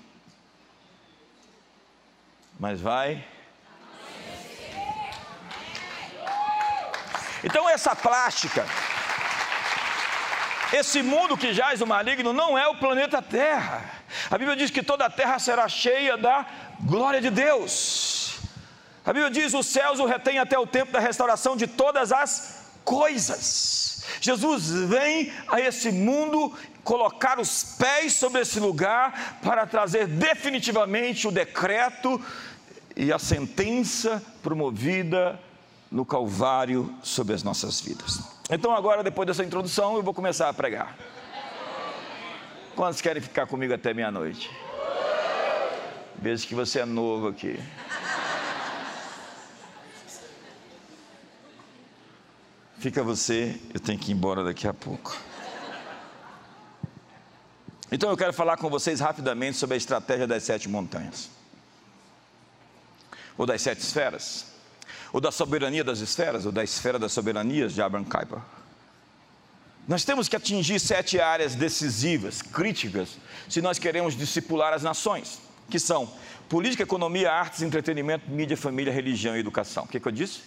[2.59, 3.25] Mas vai.
[7.43, 8.67] Então, essa plástica,
[10.73, 14.01] esse mundo que jaz o maligno, não é o planeta Terra.
[14.31, 16.47] A Bíblia diz que toda a terra será cheia da
[16.85, 18.39] glória de Deus.
[19.05, 22.73] A Bíblia diz: os céus o retém até o tempo da restauração de todas as
[22.85, 24.05] coisas.
[24.21, 31.31] Jesus vem a esse mundo colocar os pés sobre esse lugar para trazer definitivamente o
[31.31, 32.21] decreto
[32.97, 35.39] e a sentença promovida
[35.91, 38.21] no Calvário sobre as nossas vidas.
[38.51, 40.97] Então, agora, depois dessa introdução, eu vou começar a pregar.
[42.75, 44.51] Quantos querem ficar comigo até meia-noite?
[46.21, 47.59] Vejo que você é novo aqui.
[52.79, 55.17] Fica você, eu tenho que ir embora daqui a pouco.
[57.91, 61.31] Então eu quero falar com vocês rapidamente sobre a estratégia das sete montanhas,
[63.37, 64.47] ou das sete esferas,
[65.13, 68.41] ou da soberania das esferas, ou da esfera das soberanias de Abraham Kuyper.
[69.89, 73.17] Nós temos que atingir sete áreas decisivas, críticas,
[73.49, 76.13] se nós queremos discipular as nações, que são
[76.49, 79.85] política, economia, artes, entretenimento, mídia, família, religião e educação.
[79.85, 80.43] O que, que eu disse?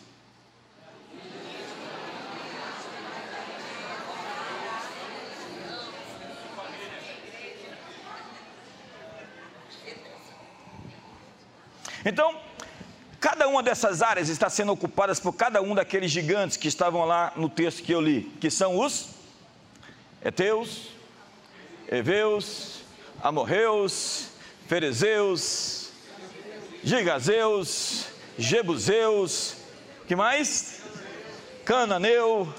[12.06, 12.38] Então,
[13.18, 17.32] cada uma dessas áreas está sendo ocupada por cada um daqueles gigantes que estavam lá
[17.38, 19.08] no texto que eu li, que são os
[20.22, 20.90] Eteus,
[21.90, 22.82] Eveus,
[23.22, 24.33] Amorreus,
[24.68, 25.90] Ferezeus,
[26.84, 28.06] Gigazeus,
[28.38, 29.56] Jebuseus,
[30.08, 30.82] que mais?
[31.66, 32.54] Cananeu.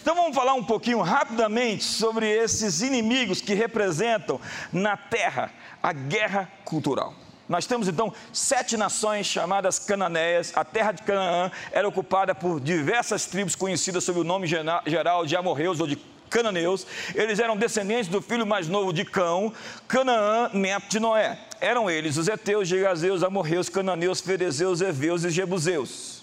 [0.00, 4.40] Então vamos falar um pouquinho rapidamente sobre esses inimigos que representam
[4.72, 5.52] na terra
[5.82, 7.14] a guerra cultural.
[7.48, 10.52] Nós temos então sete nações chamadas cananeias.
[10.56, 15.36] A terra de Canaã era ocupada por diversas tribos conhecidas sob o nome geral de
[15.36, 15.96] amorreus ou de
[16.32, 16.86] cananeus.
[17.14, 19.52] Eles eram descendentes do filho mais novo de Cão,
[19.86, 21.38] Canaã, neto Noé.
[21.60, 26.22] Eram eles os heteus, gigazeus, amorreus, cananeus, ferezeus, heveus e jebuseus.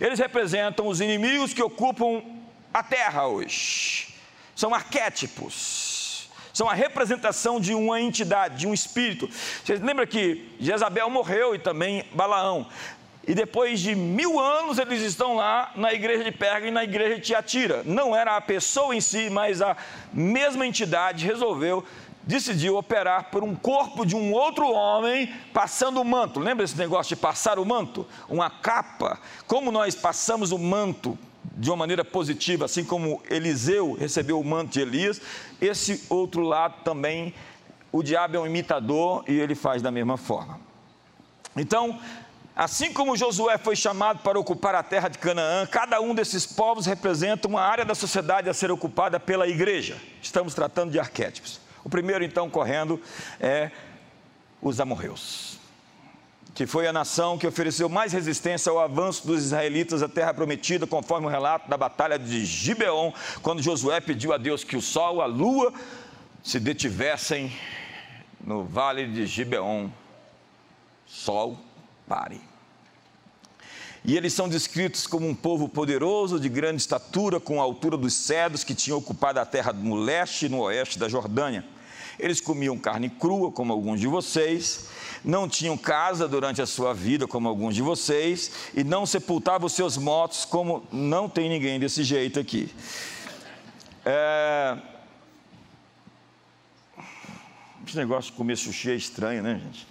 [0.00, 2.22] Eles representam os inimigos que ocupam
[2.72, 4.14] a terra hoje.
[4.54, 5.90] São arquétipos
[6.52, 9.30] são a representação de uma entidade, de um espírito.
[9.64, 12.66] Você lembra que Jezabel morreu e também Balaão.
[13.26, 17.16] E depois de mil anos eles estão lá na igreja de Perga e na igreja
[17.16, 17.82] de Tiatira.
[17.84, 19.76] Não era a pessoa em si, mas a
[20.12, 21.84] mesma entidade resolveu,
[22.22, 26.40] decidiu operar por um corpo de um outro homem passando o manto.
[26.40, 28.06] Lembra esse negócio de passar o manto?
[28.28, 29.18] Uma capa.
[29.46, 31.18] Como nós passamos o manto
[31.56, 35.20] de uma maneira positiva, assim como Eliseu recebeu o manto de Elias,
[35.60, 37.34] esse outro lado também,
[37.92, 40.60] o diabo é um imitador e ele faz da mesma forma.
[41.56, 41.98] Então,
[42.60, 46.84] assim como Josué foi chamado para ocupar a terra de Canaã, cada um desses povos
[46.84, 49.96] representa uma área da sociedade a ser ocupada pela igreja.
[50.20, 51.58] Estamos tratando de arquétipos.
[51.82, 53.00] O primeiro, então, correndo,
[53.40, 53.70] é
[54.60, 55.58] os amorreus
[56.54, 60.86] que foi a nação que ofereceu mais resistência ao avanço dos israelitas à terra prometida,
[60.86, 65.22] conforme o relato da batalha de Gibeon, quando Josué pediu a Deus que o sol,
[65.22, 65.72] a lua,
[66.42, 67.50] se detivessem
[68.44, 69.88] no vale de Gibeon.
[71.06, 71.56] Sol,
[72.06, 72.49] pare.
[74.04, 78.14] E eles são descritos como um povo poderoso, de grande estatura, com a altura dos
[78.14, 81.64] cedros, que tinha ocupado a terra no leste e no oeste da Jordânia.
[82.18, 84.88] Eles comiam carne crua, como alguns de vocês,
[85.24, 89.96] não tinham casa durante a sua vida, como alguns de vocês, e não sepultavam seus
[89.96, 92.74] mortos, como não tem ninguém desse jeito aqui.
[94.04, 94.78] É...
[97.86, 99.86] Esse negócio de comer sushi é estranho, né, gente?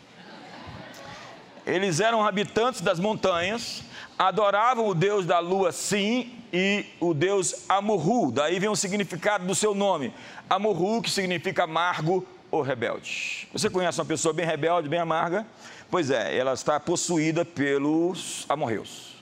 [1.65, 3.83] Eles eram habitantes das montanhas,
[4.19, 8.33] adoravam o deus da lua Sim e o deus Amurru.
[8.33, 10.13] Daí vem o significado do seu nome.
[10.49, 13.47] Amurru, que significa amargo ou rebelde.
[13.53, 15.47] Você conhece uma pessoa bem rebelde, bem amarga?
[15.89, 19.15] Pois é, ela está possuída pelos amorreus.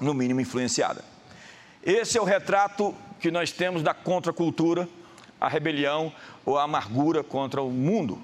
[0.00, 1.04] No mínimo influenciada.
[1.80, 4.88] Esse é o retrato que nós temos da contracultura,
[5.40, 6.12] a rebelião
[6.44, 8.20] ou a amargura contra o mundo.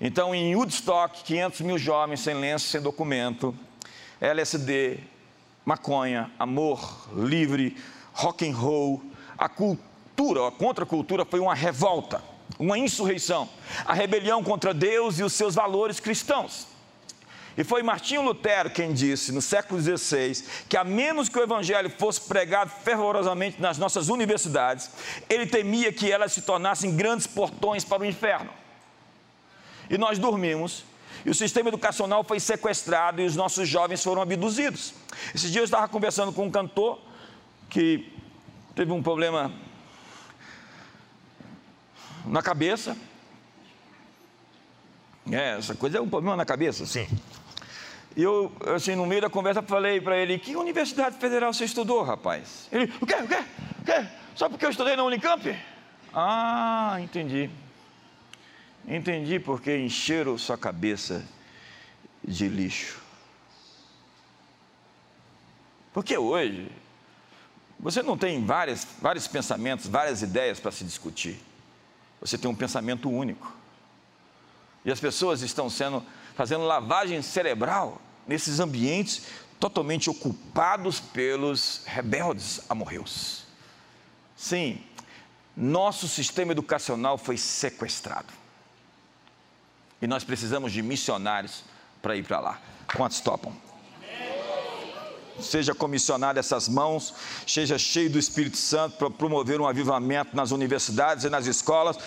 [0.00, 3.54] Então, em Woodstock, 500 mil jovens sem lenço, sem documento,
[4.18, 4.98] LSD,
[5.62, 7.76] maconha, amor livre,
[8.14, 9.02] rock and roll,
[9.36, 12.22] a cultura, a contracultura foi uma revolta,
[12.58, 13.46] uma insurreição,
[13.84, 16.66] a rebelião contra Deus e os seus valores cristãos.
[17.58, 21.90] E foi Martinho Lutero quem disse, no século XVI, que a menos que o evangelho
[21.90, 24.90] fosse pregado fervorosamente nas nossas universidades,
[25.28, 28.59] ele temia que elas se tornassem grandes portões para o inferno
[29.90, 30.84] e nós dormimos.
[31.26, 34.94] E o sistema educacional foi sequestrado e os nossos jovens foram abduzidos.
[35.34, 36.98] Esse dia eu estava conversando com um cantor
[37.68, 38.10] que
[38.74, 39.52] teve um problema
[42.24, 42.96] na cabeça.
[45.30, 47.06] É, essa coisa é um problema na cabeça, sim.
[48.16, 52.02] E eu, assim, no meio da conversa, falei para ele: Que universidade federal você estudou,
[52.02, 52.68] rapaz?
[52.72, 53.14] Ele: O quê?
[53.14, 53.44] O quê?
[53.80, 54.06] O quê?
[54.34, 55.56] Só porque eu estudei na Unicamp?
[56.12, 57.50] Ah, entendi.
[58.86, 61.24] Entendi porque encheram sua cabeça
[62.24, 63.00] de lixo.
[65.92, 66.70] Porque hoje
[67.78, 71.40] você não tem várias, vários pensamentos, várias ideias para se discutir.
[72.20, 73.54] Você tem um pensamento único.
[74.84, 79.26] E as pessoas estão sendo fazendo lavagem cerebral nesses ambientes
[79.58, 83.44] totalmente ocupados pelos rebeldes amorreus.
[84.34, 84.82] Sim,
[85.54, 88.39] nosso sistema educacional foi sequestrado.
[90.00, 91.62] E nós precisamos de missionários
[92.00, 92.58] para ir para lá.
[92.96, 93.52] Quantos topam?
[95.38, 97.14] Seja comissionado essas mãos,
[97.46, 101.98] seja cheio do Espírito Santo para promover um avivamento nas universidades e nas escolas.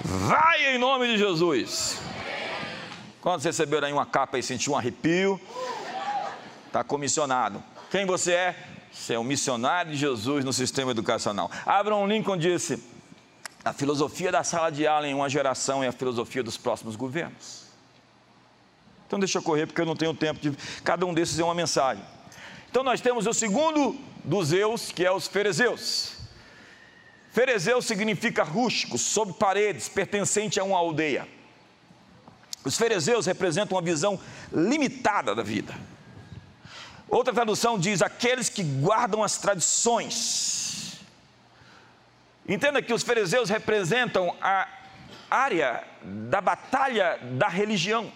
[0.00, 1.98] Vai em nome de Jesus.
[3.20, 5.40] Quantos receberam aí uma capa e sentiu um arrepio?
[6.66, 7.62] Está comissionado.
[7.90, 8.56] Quem você é?
[8.92, 11.50] Você é um missionário de Jesus no sistema educacional.
[11.66, 12.82] Abraham Lincoln disse:
[13.68, 17.64] a filosofia da sala de aula em uma geração é a filosofia dos próximos governos.
[19.06, 20.56] Então deixa eu correr porque eu não tenho tempo de.
[20.82, 22.02] Cada um desses é uma mensagem.
[22.70, 26.12] Então nós temos o segundo dos eus, que é os ferezeus.
[27.30, 31.28] Ferezeu significa rústico, sob paredes, pertencente a uma aldeia.
[32.64, 34.18] Os ferezeus representam uma visão
[34.50, 35.74] limitada da vida.
[37.06, 40.67] Outra tradução diz: aqueles que guardam as tradições
[42.48, 44.66] Entenda que os fariseus representam a
[45.30, 48.10] área da batalha da religião.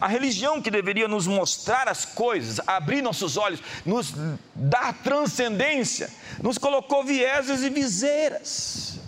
[0.00, 4.12] A religião que deveria nos mostrar as coisas, abrir nossos olhos, nos
[4.54, 6.10] dar transcendência,
[6.42, 8.98] nos colocou vieses e viseiras,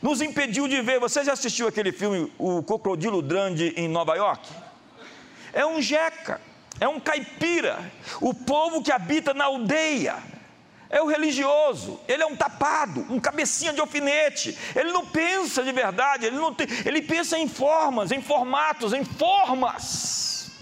[0.00, 1.00] nos impediu de ver.
[1.00, 4.48] Você já assistiu aquele filme, O Crocodilo Grande em Nova York?
[5.52, 6.40] É um jeca,
[6.80, 10.33] é um caipira, o povo que habita na aldeia
[10.94, 15.72] é o religioso, ele é um tapado, um cabecinha de alfinete, ele não pensa de
[15.72, 20.52] verdade, ele, não tem, ele pensa em formas, em formatos, em formas.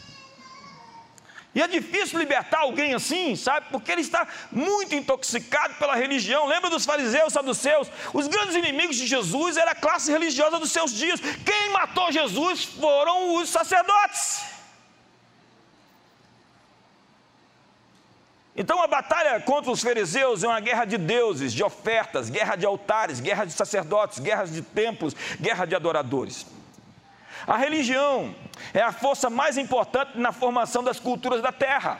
[1.55, 3.66] E é difícil libertar alguém assim, sabe?
[3.71, 6.47] Porque ele está muito intoxicado pela religião.
[6.47, 7.88] Lembra dos fariseus, saduceus?
[8.14, 11.21] Os grandes inimigos de Jesus era a classe religiosa dos seus dias.
[11.21, 14.51] Quem matou Jesus foram os sacerdotes.
[18.54, 22.66] Então a batalha contra os fariseus é uma guerra de deuses, de ofertas, guerra de
[22.66, 26.46] altares, guerra de sacerdotes, guerra de templos, guerra de adoradores.
[27.46, 28.34] A religião
[28.74, 31.98] é a força mais importante na formação das culturas da terra.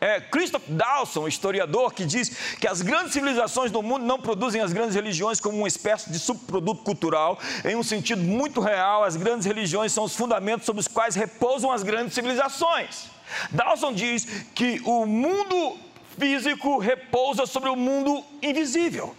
[0.00, 4.72] É Christoph Dawson, historiador, que diz que as grandes civilizações do mundo não produzem as
[4.72, 7.38] grandes religiões como uma espécie de subproduto cultural.
[7.64, 11.70] Em um sentido muito real, as grandes religiões são os fundamentos sobre os quais repousam
[11.70, 13.09] as grandes civilizações.
[13.50, 15.78] Dawson diz que o mundo
[16.18, 19.16] físico repousa sobre o mundo invisível.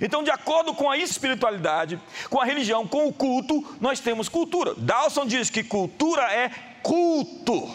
[0.00, 4.74] Então, de acordo com a espiritualidade, com a religião, com o culto, nós temos cultura.
[4.76, 6.50] Dawson diz que cultura é
[6.82, 7.68] culto.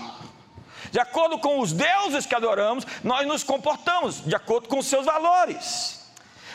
[0.92, 6.02] De acordo com os deuses que adoramos, nós nos comportamos de acordo com seus valores.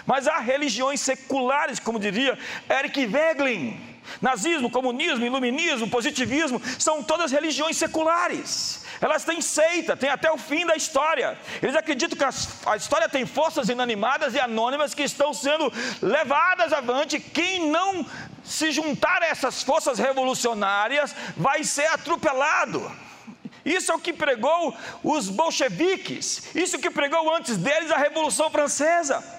[0.05, 2.39] Mas há religiões seculares, como diria
[2.71, 3.81] Eric Weglin,
[4.21, 8.85] Nazismo, comunismo, iluminismo, positivismo são todas religiões seculares.
[9.01, 11.39] Elas têm seita, têm até o fim da história.
[11.63, 12.25] Eles acreditam que
[12.69, 17.21] a história tem forças inanimadas e anônimas que estão sendo levadas avante.
[17.21, 18.07] Quem não
[18.45, 22.91] se juntar a essas forças revolucionárias vai ser atropelado.
[23.65, 27.97] Isso é o que pregou os bolcheviques, isso é o que pregou antes deles a
[27.97, 29.36] Revolução Francesa.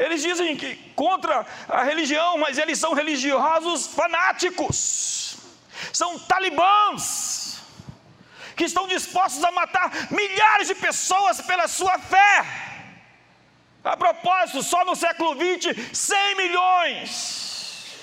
[0.00, 5.36] Eles dizem que contra a religião, mas eles são religiosos fanáticos,
[5.92, 7.60] são talibãs,
[8.56, 12.46] que estão dispostos a matar milhares de pessoas pela sua fé.
[13.84, 17.98] A propósito, só no século XX, 100 milhões.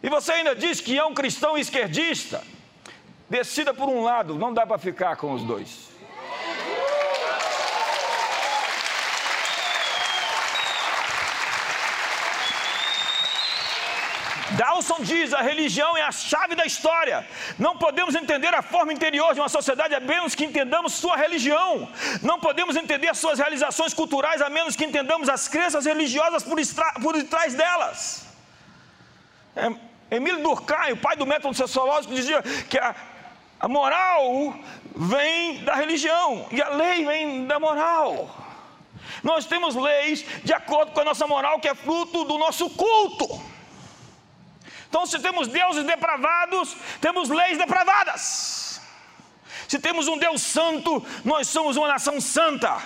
[0.00, 2.40] E você ainda diz que é um cristão esquerdista?
[3.28, 5.93] Decida por um lado, não dá para ficar com os dois.
[14.56, 17.26] Dawson diz: a religião é a chave da história.
[17.58, 21.88] Não podemos entender a forma interior de uma sociedade a menos que entendamos sua religião.
[22.22, 26.56] Não podemos entender suas realizações culturais a menos que entendamos as crenças religiosas por,
[27.02, 28.26] por detrás delas.
[29.56, 29.72] É,
[30.16, 32.94] Emílio Durkheim, o pai do método sociológico, dizia que a,
[33.60, 34.54] a moral
[34.94, 38.44] vem da religião e a lei vem da moral.
[39.22, 43.53] Nós temos leis de acordo com a nossa moral, que é fruto do nosso culto.
[44.94, 48.80] Então, se temos deuses depravados, temos leis depravadas.
[49.66, 52.80] Se temos um Deus santo, nós somos uma nação santa.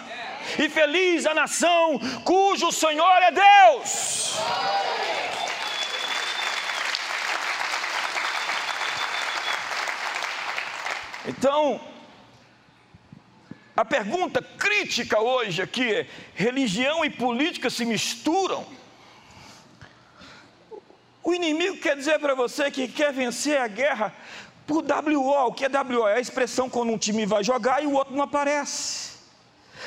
[0.59, 4.38] E feliz a nação cujo Senhor é Deus.
[11.26, 11.78] Então,
[13.76, 18.77] a pergunta crítica hoje aqui é: religião e política se misturam?
[21.28, 24.14] O inimigo quer dizer para você que quer vencer a guerra
[24.66, 25.48] por WO.
[25.48, 26.08] O que é WO?
[26.08, 29.10] É a expressão quando um time vai jogar e o outro não aparece.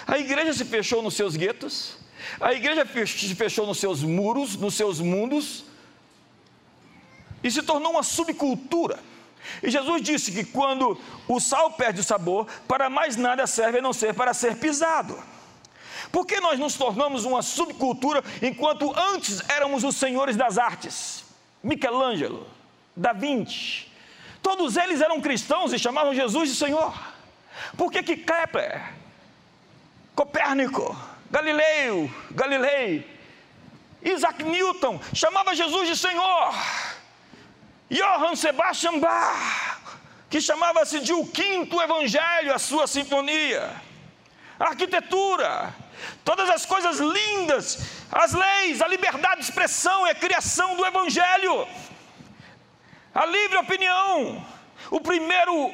[0.06, 1.96] A igreja se fechou nos seus guetos,
[2.40, 5.66] a igreja se fechou nos seus muros, nos seus mundos,
[7.44, 9.00] e se tornou uma subcultura.
[9.64, 10.96] E Jesus disse que quando
[11.28, 15.18] o sal perde o sabor, para mais nada serve a não ser para ser pisado.
[16.12, 21.21] Por que nós nos tornamos uma subcultura enquanto antes éramos os senhores das artes?
[21.64, 22.48] Michelangelo,
[22.96, 23.92] Da Vinci,
[24.42, 26.94] todos eles eram cristãos e chamavam Jesus de Senhor.
[27.78, 28.82] Por que que Kepler,
[30.16, 30.98] Copérnico,
[31.30, 33.08] Galileu, Galilei,
[34.04, 36.54] Isaac Newton chamava Jesus de Senhor?
[37.90, 39.82] Johann Sebastian Bach,
[40.30, 43.70] que chamava-se de o quinto evangelho, a sua sinfonia.
[44.58, 45.76] A arquitetura,
[46.24, 47.80] todas as coisas lindas,
[48.12, 51.68] as leis, a liberdade de expressão é a criação do Evangelho,
[53.14, 54.46] a livre opinião.
[54.90, 55.72] O primeiro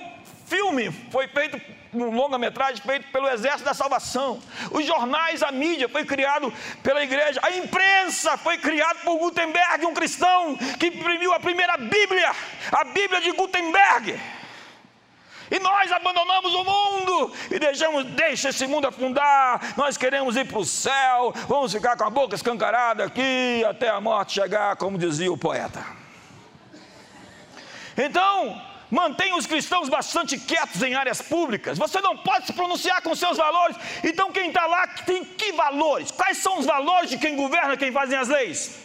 [0.47, 1.59] filme foi feito,
[1.93, 4.41] um longa-metragem feito pelo Exército da Salvação.
[4.71, 6.51] Os jornais, a mídia foi criado
[6.81, 7.39] pela igreja.
[7.43, 12.31] A imprensa foi criada por Gutenberg, um cristão que imprimiu a primeira Bíblia,
[12.71, 14.19] a Bíblia de Gutenberg.
[15.49, 19.73] E nós abandonamos o mundo e deixamos, deixa esse mundo afundar.
[19.77, 24.01] Nós queremos ir para o céu, vamos ficar com a boca escancarada aqui até a
[24.01, 25.83] morte chegar, como dizia o poeta.
[27.97, 31.77] Então, mantenha os cristãos bastante quietos em áreas públicas.
[31.77, 33.77] Você não pode se pronunciar com seus valores.
[34.03, 36.11] Então, quem está lá tem que valores?
[36.11, 38.79] Quais são os valores de quem governa, quem fazem as leis?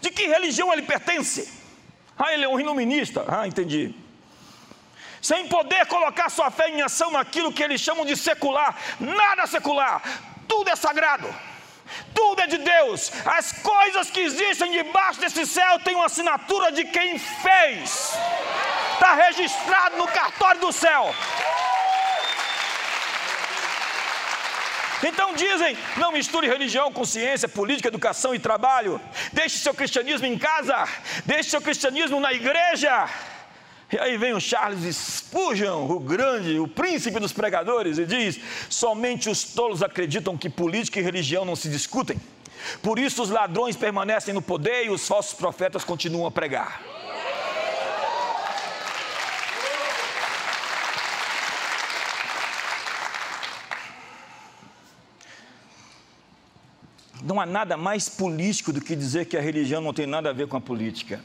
[0.00, 1.60] De que religião ele pertence?
[2.18, 3.24] Ah, ele é um iluminista.
[3.28, 3.94] Ah, entendi
[5.20, 8.76] sem poder colocar sua fé em ação naquilo que eles chamam de secular.
[8.98, 10.02] Nada secular,
[10.48, 11.28] tudo é sagrado.
[12.14, 13.10] Tudo é de Deus.
[13.26, 18.12] As coisas que existem debaixo desse céu têm uma assinatura de quem fez.
[18.94, 21.14] Está registrado no cartório do céu.
[25.02, 29.00] Então dizem: não misture religião com ciência, política, educação e trabalho.
[29.32, 30.86] Deixe seu cristianismo em casa,
[31.24, 33.08] deixe seu cristianismo na igreja.
[33.92, 38.38] E aí vem o Charles Spurgeon, o grande, o príncipe dos pregadores, e diz:
[38.68, 42.20] somente os tolos acreditam que política e religião não se discutem.
[42.82, 46.80] Por isso os ladrões permanecem no poder e os falsos profetas continuam a pregar.
[57.22, 60.32] Não há nada mais político do que dizer que a religião não tem nada a
[60.32, 61.20] ver com a política.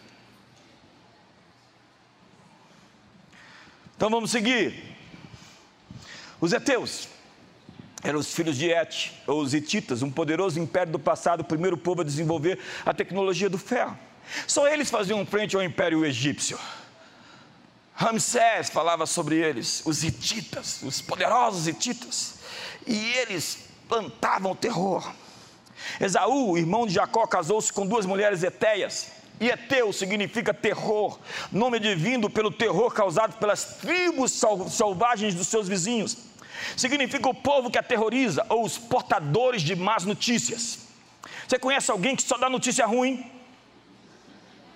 [3.96, 4.96] Então vamos seguir.
[6.42, 7.08] Os heteus
[8.04, 11.78] eram os filhos de Et, ou os hititas, um poderoso império do passado, o primeiro
[11.78, 13.98] povo a desenvolver a tecnologia do ferro.
[14.46, 16.60] Só eles faziam frente ao império egípcio.
[17.96, 22.36] Ramsés falava sobre eles, os hititas, os poderosos hititas,
[22.86, 25.10] e eles plantavam terror.
[26.00, 31.20] Esaú, irmão de Jacó, casou-se com duas mulheres etéias, E Eteu significa terror,
[31.52, 34.32] nome divino pelo terror causado pelas tribos
[34.70, 36.18] selvagens dos seus vizinhos.
[36.78, 40.80] Significa o povo que aterroriza ou os portadores de más notícias.
[41.48, 43.30] Você conhece alguém que só dá notícia ruim?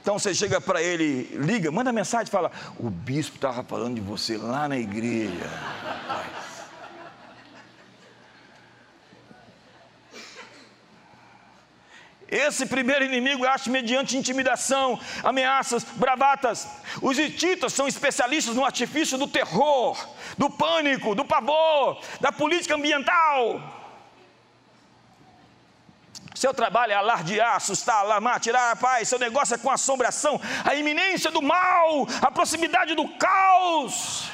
[0.01, 4.38] Então você chega para ele, liga, manda mensagem, fala: O bispo estava falando de você
[4.38, 5.49] lá na igreja.
[12.32, 16.68] Esse primeiro inimigo age mediante intimidação, ameaças, bravatas.
[17.02, 19.98] Os hititas são especialistas no artifício do terror,
[20.38, 23.78] do pânico, do pavor, da política ambiental.
[26.36, 29.10] Seu trabalho é alardear, assustar, alarmar, tirar a paz.
[29.10, 34.30] Seu negócio é com assombração, a iminência do mal, a proximidade do caos.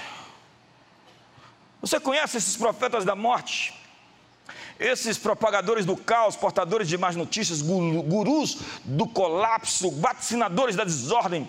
[1.79, 3.84] Você conhece esses profetas da morte?
[4.79, 11.47] Esses propagadores do caos, portadores de más notícias, gurus do colapso, vacinadores da desordem.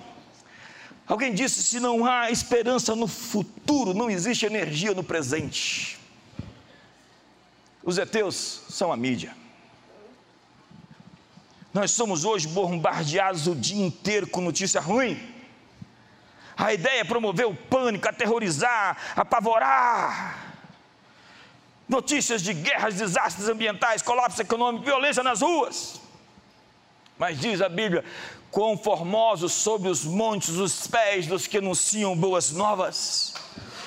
[1.09, 5.99] Alguém disse: se não há esperança no futuro, não existe energia no presente.
[7.83, 9.35] Os heteus são a mídia.
[11.75, 15.35] Nós somos hoje bombardeados o dia inteiro com notícia ruim.
[16.57, 20.46] A ideia é promover o pânico, aterrorizar, apavorar
[21.89, 26.01] notícias de guerras, desastres ambientais, colapso econômico, violência nas ruas.
[27.19, 28.05] Mas diz a Bíblia:
[28.51, 33.35] quão formosos sobre os montes os pés dos que anunciam boas novas,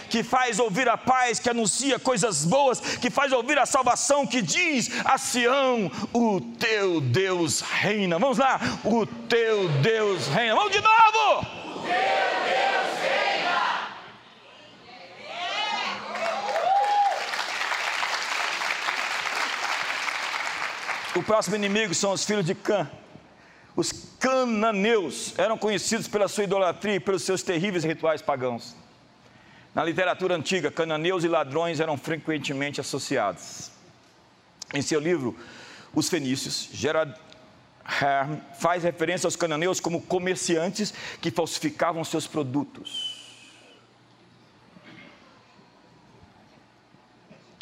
[0.10, 4.42] que faz ouvir a paz, que anuncia coisas boas, que faz ouvir a salvação, que
[4.42, 8.18] diz a Sião: o teu Deus reina.
[8.18, 10.56] Vamos lá, o teu Deus reina.
[10.56, 11.40] Vamos de novo!
[11.40, 12.99] O teu Deus
[21.16, 22.90] O próximo inimigo são os filhos de Cã.
[23.76, 28.76] Os cananeus eram conhecidos pela sua idolatria e pelos seus terríveis rituais pagãos.
[29.74, 33.72] Na literatura antiga, cananeus e ladrões eram frequentemente associados.
[34.74, 35.36] Em seu livro,
[35.96, 37.16] Os Fenícios, Gerard
[38.02, 43.18] Herm faz referência aos cananeus como comerciantes que falsificavam seus produtos.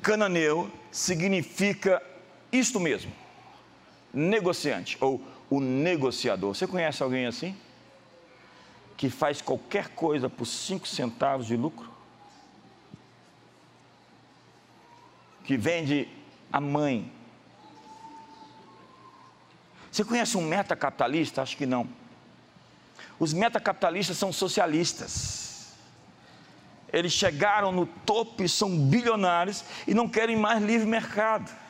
[0.03, 2.01] Cananeu significa
[2.51, 3.26] isto mesmo
[4.17, 6.55] negociante ou o negociador.
[6.55, 7.55] Você conhece alguém assim?
[8.97, 11.89] Que faz qualquer coisa por cinco centavos de lucro?
[15.43, 16.09] Que vende
[16.51, 17.11] a mãe.
[19.91, 21.43] Você conhece um metacapitalista?
[21.43, 21.87] Acho que não.
[23.19, 25.75] Os metacapitalistas são socialistas.
[26.91, 31.66] Eles chegaram no topo e são bilionários e não querem mais livre mercado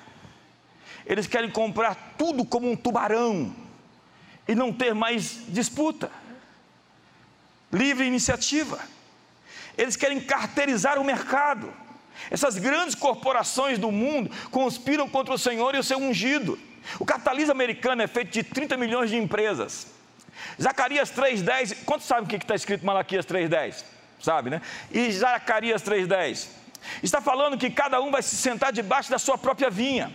[1.08, 3.56] eles querem comprar tudo como um tubarão
[4.46, 6.12] e não ter mais disputa.
[7.72, 8.80] Livre iniciativa.
[9.78, 11.74] Eles querem carteirizar o mercado.
[12.30, 16.60] Essas grandes corporações do mundo conspiram contra o Senhor e o seu ungido.
[17.00, 19.88] O capitalismo americano é feito de 30 milhões de empresas.
[20.62, 23.84] Zacarias 3,10, quantos sabem o que está escrito em Malaquias 3,10?
[24.22, 24.62] Sabe, né?
[24.92, 26.48] E Zacarias 3,10
[27.02, 30.12] está falando que cada um vai se sentar debaixo da sua própria vinha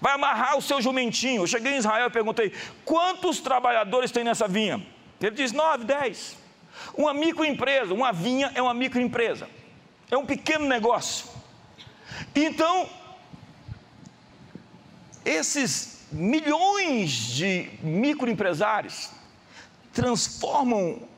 [0.00, 1.42] vai amarrar o seu jumentinho.
[1.42, 2.52] Eu cheguei em Israel e perguntei:
[2.84, 4.84] quantos trabalhadores tem nessa vinha?
[5.20, 6.36] Ele diz: nove, dez.
[6.94, 9.48] Uma microempresa, uma vinha é uma microempresa,
[10.10, 11.28] é um pequeno negócio.
[12.34, 12.88] Então,
[15.24, 19.10] esses milhões de microempresários
[19.92, 21.08] transformam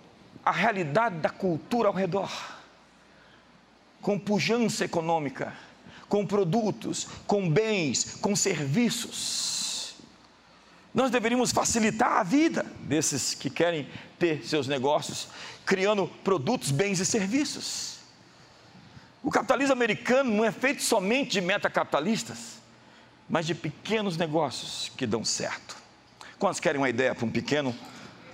[0.44, 2.30] a realidade da cultura ao redor,
[4.00, 5.52] com pujança econômica
[6.08, 9.94] com produtos, com bens, com serviços.
[10.94, 13.86] Nós deveríamos facilitar a vida desses que querem
[14.18, 15.28] ter seus negócios,
[15.66, 17.98] criando produtos, bens e serviços.
[19.22, 22.62] O capitalismo americano não é feito somente de metacapitalistas,
[23.28, 25.76] mas de pequenos negócios que dão certo.
[26.38, 27.74] Quantos querem uma ideia para um pequeno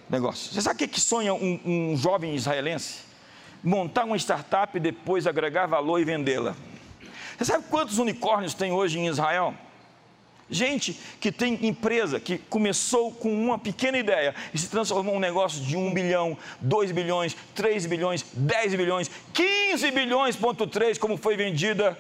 [0.09, 0.53] negócio?
[0.53, 2.99] Você sabe o que, sonha um, um jovem israelense?
[3.63, 6.55] Montar uma startup e depois agregar valor e vendê-la.
[7.37, 9.55] Você sabe quantos unicórnios tem hoje em Israel?
[10.51, 15.21] Gente que tem empresa, que começou com uma pequena ideia e se transformou em um
[15.21, 21.17] negócio de 1 bilhão, 2 bilhões, 3 bilhões, 10 bilhões, 15 bilhões, ponto 3, como
[21.17, 21.99] foi vendida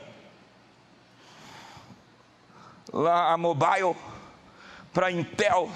[2.92, 3.96] lá a Mobile
[4.92, 5.70] para Intel.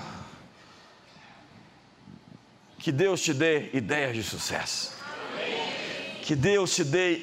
[2.79, 4.93] Que Deus te dê ideias de sucesso.
[6.23, 7.23] Que Deus te dê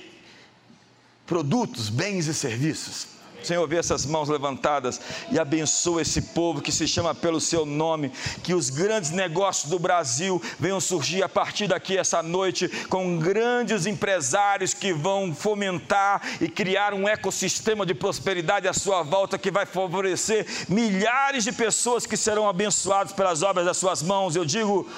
[1.26, 3.14] produtos, bens e serviços.
[3.44, 8.10] Senhor, vê essas mãos levantadas e abençoa esse povo que se chama pelo seu nome.
[8.42, 13.86] Que os grandes negócios do Brasil venham surgir a partir daqui essa noite, com grandes
[13.86, 19.66] empresários que vão fomentar e criar um ecossistema de prosperidade à sua volta que vai
[19.66, 24.36] favorecer milhares de pessoas que serão abençoadas pelas obras das suas mãos.
[24.36, 24.90] Eu digo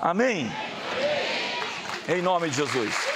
[0.00, 0.52] amém.
[2.08, 3.15] Em nome de Jesus.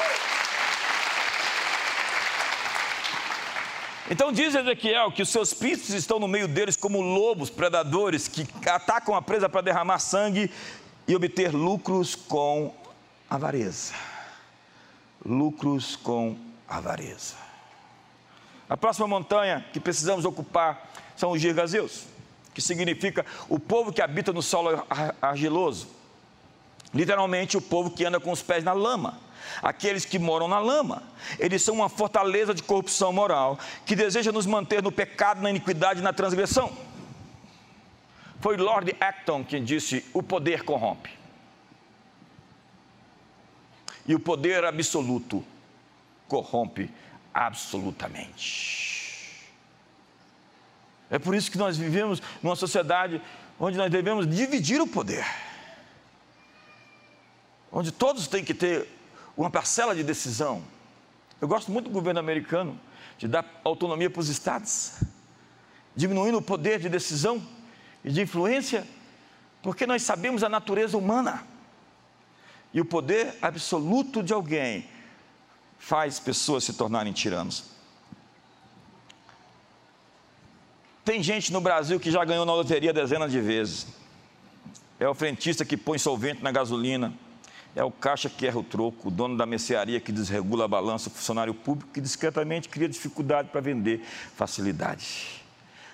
[4.12, 8.44] Então diz Ezequiel que os seus príncipes estão no meio deles como lobos predadores que
[8.68, 10.50] atacam a presa para derramar sangue
[11.06, 12.74] e obter lucros com
[13.30, 13.94] avareza.
[15.24, 16.36] Lucros com
[16.68, 17.36] avareza.
[18.68, 22.06] A próxima montanha que precisamos ocupar são os Girgazeus,
[22.52, 24.84] que significa o povo que habita no solo
[25.22, 25.86] argiloso.
[26.92, 29.18] Literalmente, o povo que anda com os pés na lama
[29.62, 31.02] aqueles que moram na lama.
[31.38, 36.00] Eles são uma fortaleza de corrupção moral que deseja nos manter no pecado, na iniquidade
[36.00, 36.70] e na transgressão.
[38.40, 41.10] Foi Lord Acton quem disse: o poder corrompe.
[44.06, 45.44] E o poder absoluto
[46.26, 46.90] corrompe
[47.32, 48.88] absolutamente.
[51.10, 53.20] É por isso que nós vivemos numa sociedade
[53.58, 55.26] onde nós devemos dividir o poder.
[57.72, 58.88] Onde todos têm que ter
[59.36, 60.62] uma parcela de decisão.
[61.40, 62.78] Eu gosto muito do governo americano
[63.16, 64.94] de dar autonomia para os estados,
[65.94, 67.42] diminuindo o poder de decisão
[68.04, 68.86] e de influência,
[69.62, 71.46] porque nós sabemos a natureza humana.
[72.72, 74.88] E o poder absoluto de alguém
[75.78, 77.64] faz pessoas se tornarem tiranos.
[81.04, 83.86] Tem gente no Brasil que já ganhou na loteria dezenas de vezes.
[84.98, 87.12] É o frentista que põe solvente na gasolina
[87.74, 91.08] é o caixa que erra o troco, o dono da mercearia que desregula a balança,
[91.08, 94.00] o funcionário público que discretamente cria dificuldade para vender
[94.34, 95.42] facilidade.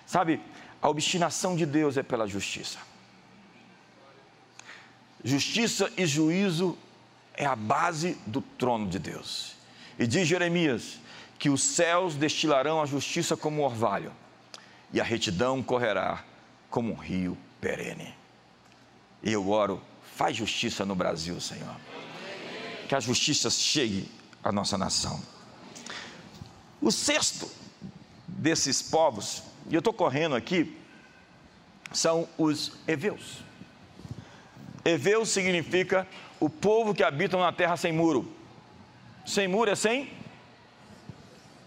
[0.07, 0.41] Sabe,
[0.81, 2.79] a obstinação de Deus é pela justiça.
[5.23, 6.79] Justiça e juízo
[7.35, 9.55] é a base do trono de Deus.
[9.99, 10.99] E diz Jeremias
[11.39, 14.13] que os céus destilarão a justiça como um orvalho,
[14.93, 16.25] e a retidão correrá
[16.71, 18.15] como um rio perene.
[19.23, 19.83] E eu oro
[20.17, 21.77] Faz justiça no Brasil, Senhor.
[22.89, 24.11] Que a justiça chegue
[24.43, 25.23] à nossa nação.
[26.81, 27.51] O sexto
[28.27, 30.75] desses povos, e eu estou correndo aqui,
[31.93, 33.45] são os heveus.
[34.87, 36.09] Heveus significa
[36.41, 38.35] o povo que habita na terra sem muro.
[39.27, 40.11] Sem muro é sem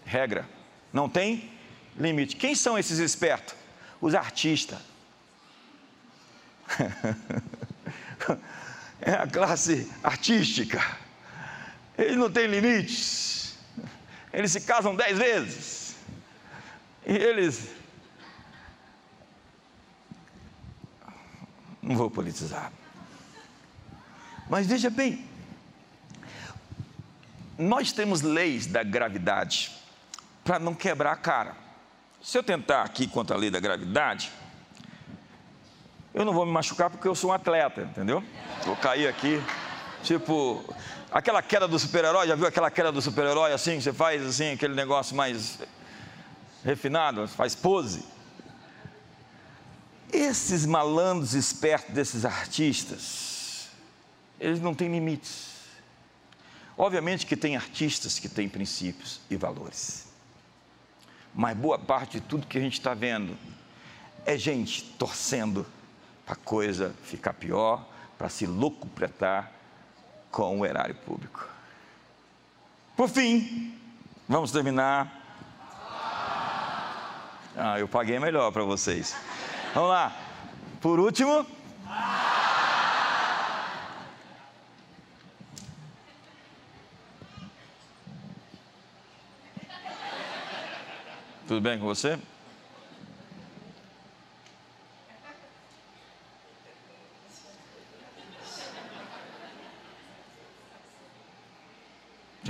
[0.04, 0.48] regra,
[0.92, 1.52] não tem
[1.96, 2.34] limite.
[2.34, 3.54] Quem são esses espertos?
[4.00, 4.80] Os artistas.
[9.00, 10.80] é a classe artística.
[11.96, 13.58] Eles não têm limites.
[14.32, 15.96] Eles se casam dez vezes.
[17.06, 17.68] E eles.
[21.82, 22.72] Não vou politizar.
[24.48, 25.24] Mas veja bem,
[27.56, 29.70] nós temos leis da gravidade
[30.42, 31.56] para não quebrar a cara.
[32.22, 34.32] Se eu tentar aqui contra a lei da gravidade,
[36.12, 38.22] eu não vou me machucar porque eu sou um atleta, entendeu?
[38.64, 39.40] Vou cair aqui,
[40.02, 40.62] tipo,
[41.10, 44.52] aquela queda do super-herói, já viu aquela queda do super-herói assim, que você faz assim,
[44.52, 45.58] aquele negócio mais
[46.64, 48.04] refinado, faz pose.
[50.12, 53.68] Esses malandros espertos desses artistas,
[54.40, 55.50] eles não têm limites.
[56.76, 60.08] Obviamente que tem artistas que têm princípios e valores.
[61.32, 63.36] Mas boa parte de tudo que a gente está vendo
[64.26, 65.64] é gente torcendo
[66.30, 67.84] a coisa ficar pior
[68.16, 69.50] para se locupletar
[70.30, 71.44] com o erário público.
[72.96, 73.76] Por fim,
[74.28, 75.12] vamos terminar.
[77.56, 79.16] Ah, eu paguei melhor para vocês.
[79.74, 80.16] Vamos lá.
[80.80, 81.44] Por último.
[91.48, 92.16] Tudo bem com você?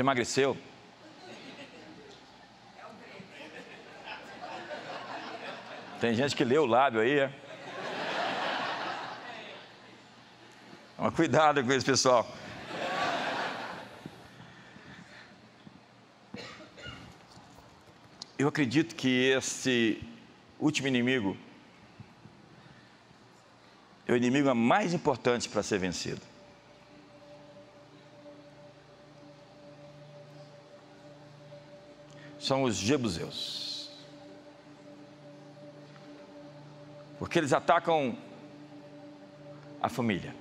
[0.00, 0.56] Você emagreceu?
[6.00, 7.30] Tem gente que lê o lábio aí, é?
[10.96, 12.26] Toma cuidado com isso, pessoal.
[18.38, 20.02] Eu acredito que esse
[20.58, 21.36] último inimigo
[24.06, 26.29] é o inimigo mais importante para ser vencido.
[32.40, 33.90] São os jebuseus.
[37.18, 38.16] Porque eles atacam
[39.80, 40.34] a família.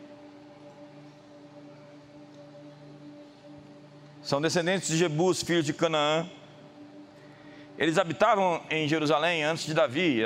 [4.23, 6.29] São descendentes de Jebus, filhos de Canaã.
[7.77, 10.21] Eles habitavam em Jerusalém antes de Davi.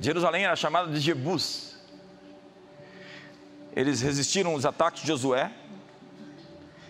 [0.00, 1.76] Jerusalém era chamada de Jebus.
[3.76, 5.52] Eles resistiram aos ataques de Josué.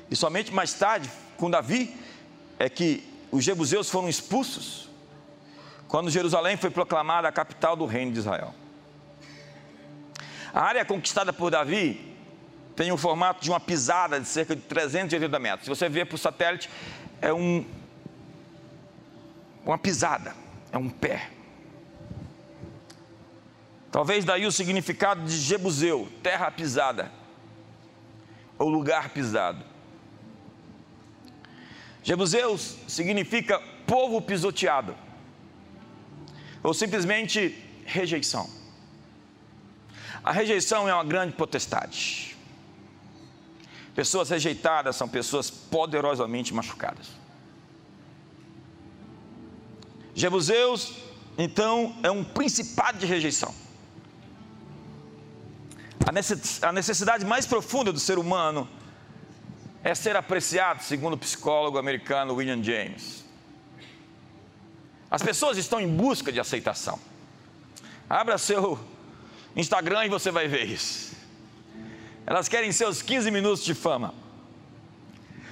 [0.09, 1.97] E somente mais tarde, com Davi,
[2.59, 4.89] é que os jebuseus foram expulsos
[5.87, 8.55] quando Jerusalém foi proclamada a capital do reino de Israel.
[10.53, 12.15] A área conquistada por Davi
[12.77, 15.65] tem o formato de uma pisada de cerca de 380 metros.
[15.65, 16.71] Se você ver por satélite,
[17.21, 17.65] é um,
[19.65, 20.35] uma pisada,
[20.73, 21.29] é um pé.
[23.91, 27.11] Talvez daí o significado de Jebuseu, terra pisada,
[28.57, 29.70] ou lugar pisado.
[32.03, 34.97] Jebuseus significa povo pisoteado,
[36.63, 38.49] ou simplesmente rejeição.
[40.23, 42.37] A rejeição é uma grande potestade.
[43.95, 47.09] Pessoas rejeitadas são pessoas poderosamente machucadas.
[50.15, 50.95] Jebuseus,
[51.37, 53.55] então, é um principado de rejeição.
[56.63, 58.69] A necessidade mais profunda do ser humano
[59.83, 63.25] é ser apreciado, segundo o psicólogo americano William James.
[65.11, 66.99] As pessoas estão em busca de aceitação.
[68.09, 68.79] Abra seu
[69.57, 71.17] Instagram e você vai ver isso.
[72.27, 74.15] Elas querem seus 15 minutos de fama.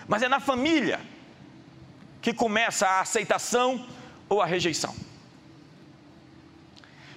[0.06, 1.00] Mas é na família
[2.20, 3.86] que começa a aceitação
[4.28, 4.94] ou a rejeição.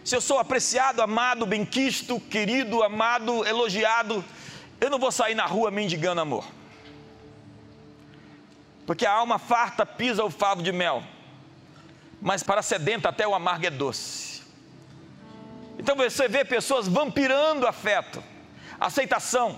[0.03, 4.23] Se eu sou apreciado, amado, benquisto, querido, amado, elogiado,
[4.79, 6.60] eu não vou sair na rua mendigando amor.
[8.91, 11.01] Porque a alma farta pisa o favo de mel,
[12.21, 14.41] mas para sedenta até o amargo é doce.
[15.79, 18.21] Então você vê pessoas vampirando afeto,
[18.77, 19.57] aceitação.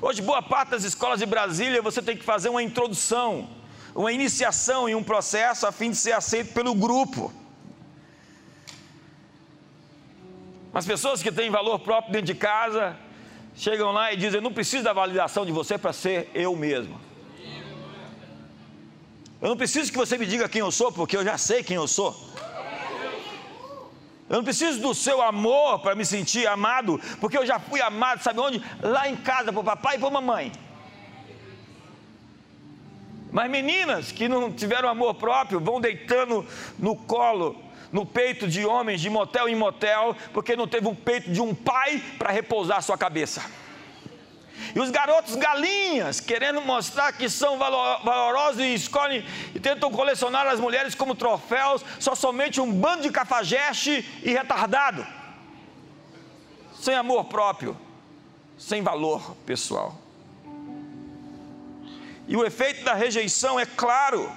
[0.00, 3.48] Hoje, boa parte das escolas de Brasília você tem que fazer uma introdução,
[3.92, 7.32] uma iniciação em um processo a fim de ser aceito pelo grupo.
[10.72, 12.96] As pessoas que têm valor próprio dentro de casa
[13.56, 17.07] chegam lá e dizem: Não preciso da validação de você para ser eu mesmo.
[19.40, 21.76] Eu não preciso que você me diga quem eu sou, porque eu já sei quem
[21.76, 22.16] eu sou.
[24.28, 28.22] Eu não preciso do seu amor para me sentir amado, porque eu já fui amado,
[28.22, 28.62] sabe onde?
[28.82, 30.52] Lá em casa, o papai e a mamãe.
[33.30, 36.44] Mas meninas que não tiveram amor próprio vão deitando
[36.78, 37.56] no colo,
[37.92, 41.54] no peito de homens, de motel em motel, porque não teve um peito de um
[41.54, 43.42] pai para repousar sua cabeça.
[44.74, 50.60] E os garotos galinhas, querendo mostrar que são valorosos e escolhem e tentam colecionar as
[50.60, 55.06] mulheres como troféus, só somente um bando de cafajeste e retardado.
[56.80, 57.76] Sem amor próprio,
[58.56, 59.96] sem valor pessoal.
[62.26, 64.30] E o efeito da rejeição é claro.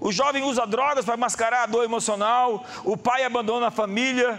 [0.00, 4.38] O jovem usa drogas para mascarar a dor emocional, o pai abandona a família,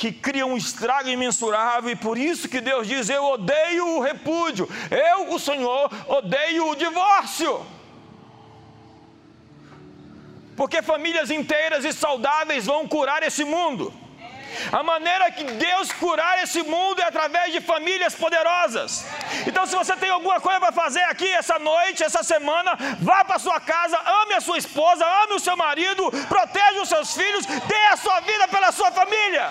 [0.00, 4.66] que cria um estrago imensurável, e por isso que Deus diz: Eu odeio o repúdio,
[4.90, 7.66] eu, o Senhor, odeio o divórcio.
[10.56, 13.92] Porque famílias inteiras e saudáveis vão curar esse mundo.
[14.72, 19.06] A maneira que Deus curar esse mundo é através de famílias poderosas.
[19.46, 23.38] Então, se você tem alguma coisa para fazer aqui essa noite, essa semana, vá para
[23.38, 27.86] sua casa, ame a sua esposa, ame o seu marido, proteja os seus filhos, dê
[27.92, 29.48] a sua vida pela sua família.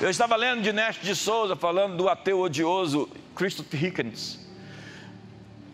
[0.00, 4.47] Eu estava lendo de Neste de Souza falando do ateu odioso Christopher Hickens.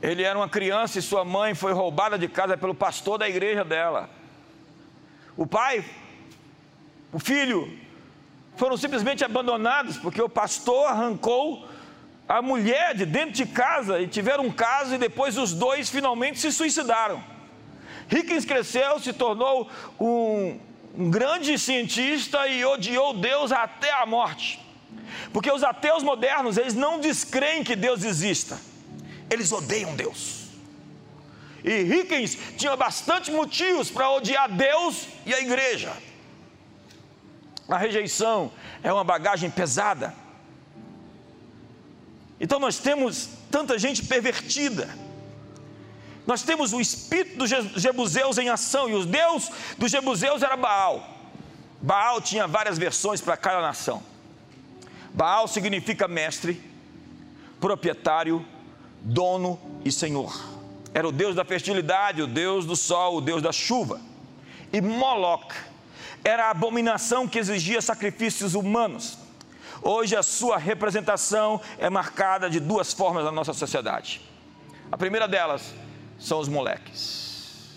[0.04, 3.64] Ele era uma criança e sua mãe foi roubada de casa pelo pastor da igreja
[3.64, 4.10] dela.
[5.34, 5.82] O pai,
[7.10, 7.72] o filho,
[8.54, 11.66] foram simplesmente abandonados porque o pastor arrancou
[12.28, 16.38] a mulher de dentro de casa e tiveram um caso e depois os dois finalmente
[16.38, 17.24] se suicidaram.
[18.12, 20.60] Hickens cresceu, se tornou um,
[20.98, 24.60] um grande cientista e odiou Deus até a morte.
[25.32, 28.73] Porque os ateus modernos, eles não descreem que Deus exista
[29.30, 30.44] eles odeiam Deus.
[31.64, 35.96] E Hickens tinha bastante motivos para odiar Deus e a igreja.
[37.66, 38.52] A rejeição
[38.82, 40.14] é uma bagagem pesada.
[42.38, 44.88] Então nós temos tanta gente pervertida.
[46.26, 51.06] Nós temos o espírito dos Jebuseus em ação, e os deus dos Jebuseus era Baal.
[51.80, 54.02] Baal tinha várias versões para cada nação.
[55.12, 56.62] Baal significa mestre,
[57.60, 58.44] proprietário,
[59.04, 60.34] dono e senhor.
[60.94, 64.00] era o deus da fertilidade, o deus do sol, o deus da chuva.
[64.72, 65.54] E Moloch
[66.24, 69.18] era a abominação que exigia sacrifícios humanos.
[69.82, 74.20] Hoje a sua representação é marcada de duas formas na nossa sociedade.
[74.90, 75.74] A primeira delas
[76.18, 77.74] são os moleques.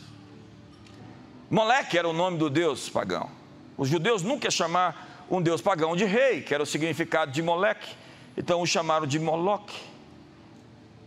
[1.49, 3.29] Moleque era o nome do deus pagão.
[3.77, 7.95] Os judeus nunca chamar um deus pagão de rei, que era o significado de moleque.
[8.37, 9.96] Então o chamaram de Moloque.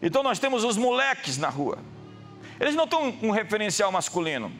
[0.02, 1.78] Então nós temos os moleques na rua.
[2.58, 4.52] Eles não têm um referencial masculino.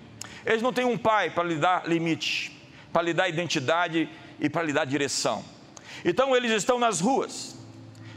[0.45, 2.57] Eles não têm um pai para lhe dar limite,
[2.93, 5.45] para lhe dar identidade e para lhe dar direção.
[6.05, 7.57] Então eles estão nas ruas.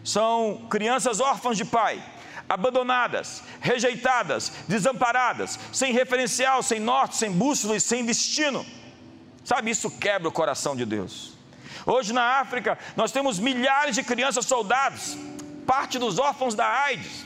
[0.03, 2.03] São crianças órfãs de pai,
[2.47, 8.65] abandonadas, rejeitadas, desamparadas, sem referencial, sem norte, sem bússola e sem destino.
[9.43, 11.33] Sabe, isso quebra o coração de Deus.
[11.85, 15.17] Hoje na África, nós temos milhares de crianças soldados,
[15.65, 17.25] parte dos órfãos da AIDS.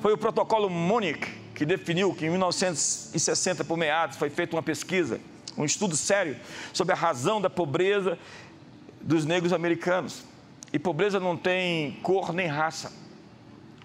[0.00, 5.20] Foi o protocolo Munich que definiu que em 1960, por meados, foi feita uma pesquisa,
[5.56, 6.36] um estudo sério
[6.72, 8.18] sobre a razão da pobreza
[9.00, 10.24] dos negros americanos.
[10.72, 12.92] E pobreza não tem cor nem raça.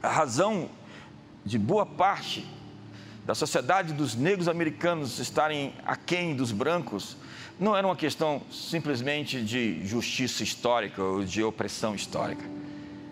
[0.01, 0.69] A razão
[1.45, 2.45] de boa parte
[3.25, 7.15] da sociedade dos negros americanos estarem aquém dos brancos
[7.59, 12.58] não era uma questão simplesmente de justiça histórica ou de opressão histórica.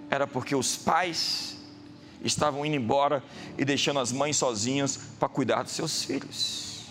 [0.09, 1.57] Era porque os pais
[2.23, 3.23] estavam indo embora
[3.57, 6.85] e deixando as mães sozinhas para cuidar dos seus filhos.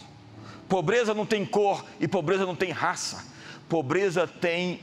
[0.69, 3.25] Pobreza não tem cor e pobreza não tem raça.
[3.69, 4.81] Pobreza tem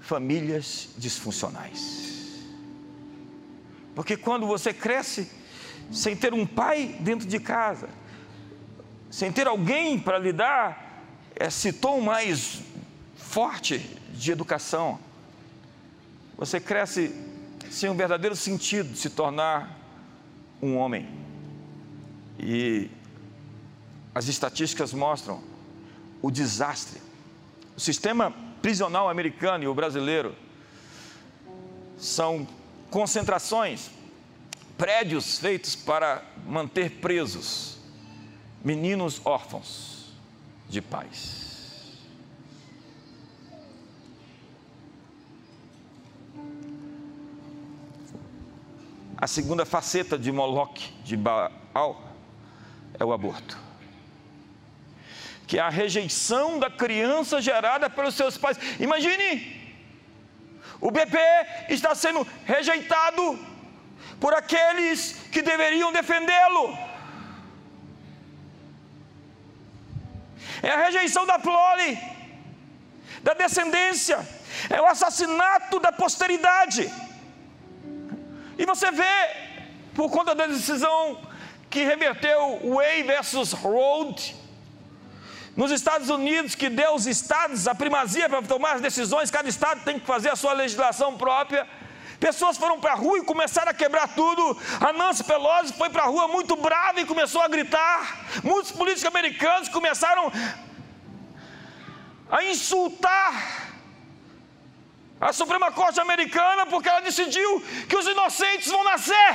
[0.00, 2.06] famílias disfuncionais.
[3.94, 5.30] Porque quando você cresce
[5.90, 7.88] sem ter um pai dentro de casa,
[9.10, 11.02] sem ter alguém para lhe dar
[11.34, 12.60] esse tom mais
[13.16, 13.78] forte
[14.12, 14.98] de educação,
[16.36, 17.14] você cresce
[17.70, 19.78] sem um verdadeiro sentido de se tornar
[20.60, 21.08] um homem.
[22.38, 22.90] E
[24.14, 25.42] as estatísticas mostram
[26.22, 27.00] o desastre.
[27.76, 30.34] O sistema prisional americano e o brasileiro
[31.98, 32.46] são
[32.90, 33.90] concentrações,
[34.76, 37.78] prédios feitos para manter presos
[38.64, 40.12] meninos órfãos
[40.68, 41.45] de pais.
[49.18, 52.02] A segunda faceta de Moloch, de Baal,
[52.98, 53.66] é o aborto
[55.46, 58.58] que é a rejeição da criança gerada pelos seus pais.
[58.80, 59.30] Imagine,
[60.80, 63.38] o bebê está sendo rejeitado
[64.18, 66.76] por aqueles que deveriam defendê-lo.
[70.62, 71.98] É a rejeição da prole,
[73.22, 74.26] da descendência,
[74.68, 76.90] é o assassinato da posteridade.
[78.58, 79.04] E você vê,
[79.94, 81.20] por conta da decisão
[81.68, 84.34] que reverteu Way versus Road,
[85.56, 89.82] nos Estados Unidos, que deu aos estados a primazia para tomar as decisões, cada estado
[89.84, 91.66] tem que fazer a sua legislação própria.
[92.20, 94.58] Pessoas foram para a rua e começaram a quebrar tudo.
[94.80, 98.26] A Nancy Pelosi foi para a rua muito brava e começou a gritar.
[98.42, 100.32] Muitos políticos americanos começaram
[102.30, 103.65] a insultar
[105.20, 109.32] a Suprema Corte Americana porque ela decidiu que os inocentes vão nascer,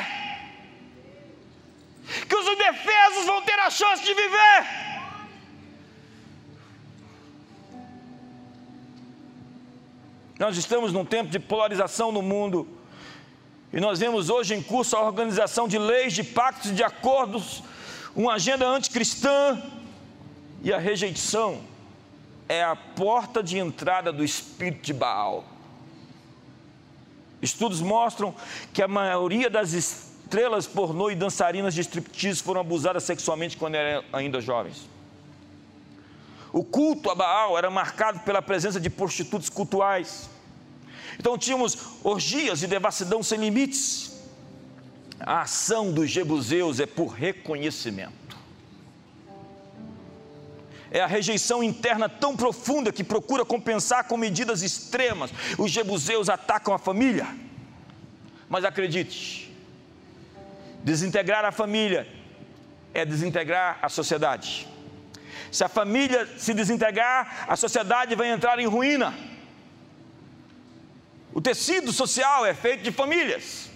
[2.27, 4.81] que os indefesos vão ter a chance de viver.
[10.37, 12.67] Nós estamos num tempo de polarização no mundo.
[13.71, 17.63] E nós vemos hoje em curso a organização de leis, de pactos, de acordos,
[18.15, 19.61] uma agenda anticristã
[20.63, 21.61] e a rejeição
[22.49, 25.50] é a porta de entrada do espírito de Baal.
[27.41, 28.35] Estudos mostram
[28.71, 34.03] que a maioria das estrelas pornô e dançarinas de striptease foram abusadas sexualmente quando eram
[34.13, 34.89] ainda jovens.
[36.53, 40.29] O culto a Baal era marcado pela presença de prostitutas cultuais.
[41.17, 44.11] Então tínhamos orgias de devassidão sem limites.
[45.19, 48.20] A ação dos jebuseus é por reconhecimento.
[50.91, 55.31] É a rejeição interna tão profunda que procura compensar com medidas extremas.
[55.57, 57.27] Os jebuseus atacam a família.
[58.49, 59.55] Mas acredite,
[60.83, 62.05] desintegrar a família
[62.93, 64.67] é desintegrar a sociedade.
[65.49, 69.13] Se a família se desintegrar, a sociedade vai entrar em ruína.
[71.33, 73.69] O tecido social é feito de famílias.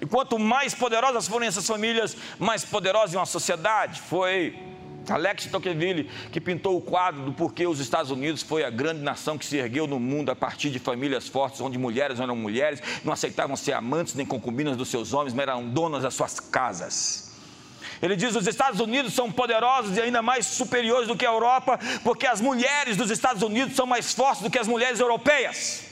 [0.00, 4.00] E quanto mais poderosas forem essas famílias, mais poderosa é uma sociedade.
[4.02, 4.56] Foi
[5.12, 9.36] Alex Tocqueville, que pintou o quadro do porquê os Estados Unidos foi a grande nação
[9.36, 13.12] que se ergueu no mundo a partir de famílias fortes, onde mulheres eram mulheres, não
[13.12, 17.32] aceitavam ser amantes nem concubinas dos seus homens, mas eram donas das suas casas.
[18.00, 21.78] Ele diz: os Estados Unidos são poderosos e ainda mais superiores do que a Europa,
[22.02, 25.84] porque as mulheres dos Estados Unidos são mais fortes do que as mulheres europeias.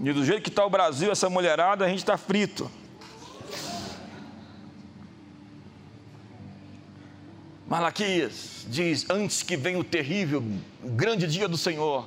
[0.00, 2.68] E do jeito que está o Brasil, essa mulherada, a gente está frito.
[7.72, 10.44] Malaquias diz: Antes que venha o terrível,
[10.84, 12.06] grande dia do Senhor,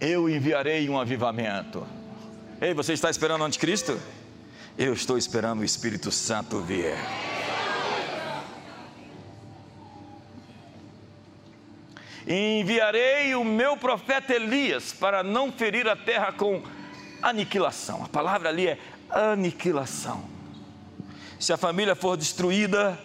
[0.00, 1.84] eu enviarei um avivamento.
[2.60, 4.00] Ei, você está esperando o anticristo?
[4.78, 6.94] Eu estou esperando o Espírito Santo vir.
[12.24, 16.62] Enviarei o meu profeta Elias para não ferir a terra com
[17.20, 18.04] aniquilação.
[18.04, 18.78] A palavra ali é
[19.10, 20.22] aniquilação.
[21.40, 22.96] Se a família for destruída,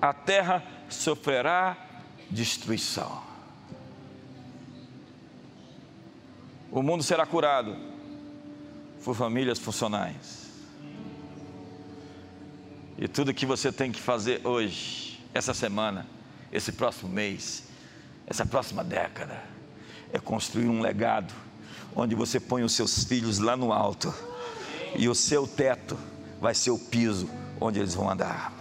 [0.00, 1.76] a terra sofrerá
[2.30, 3.22] destruição.
[6.70, 7.76] O mundo será curado
[9.02, 10.48] por famílias funcionais.
[12.98, 16.06] E tudo que você tem que fazer hoje, essa semana,
[16.52, 17.64] esse próximo mês,
[18.26, 19.42] essa próxima década,
[20.12, 21.32] é construir um legado
[21.94, 24.12] onde você põe os seus filhos lá no alto
[24.96, 25.98] e o seu teto
[26.40, 27.30] vai ser o piso
[27.60, 28.57] onde eles vão andar.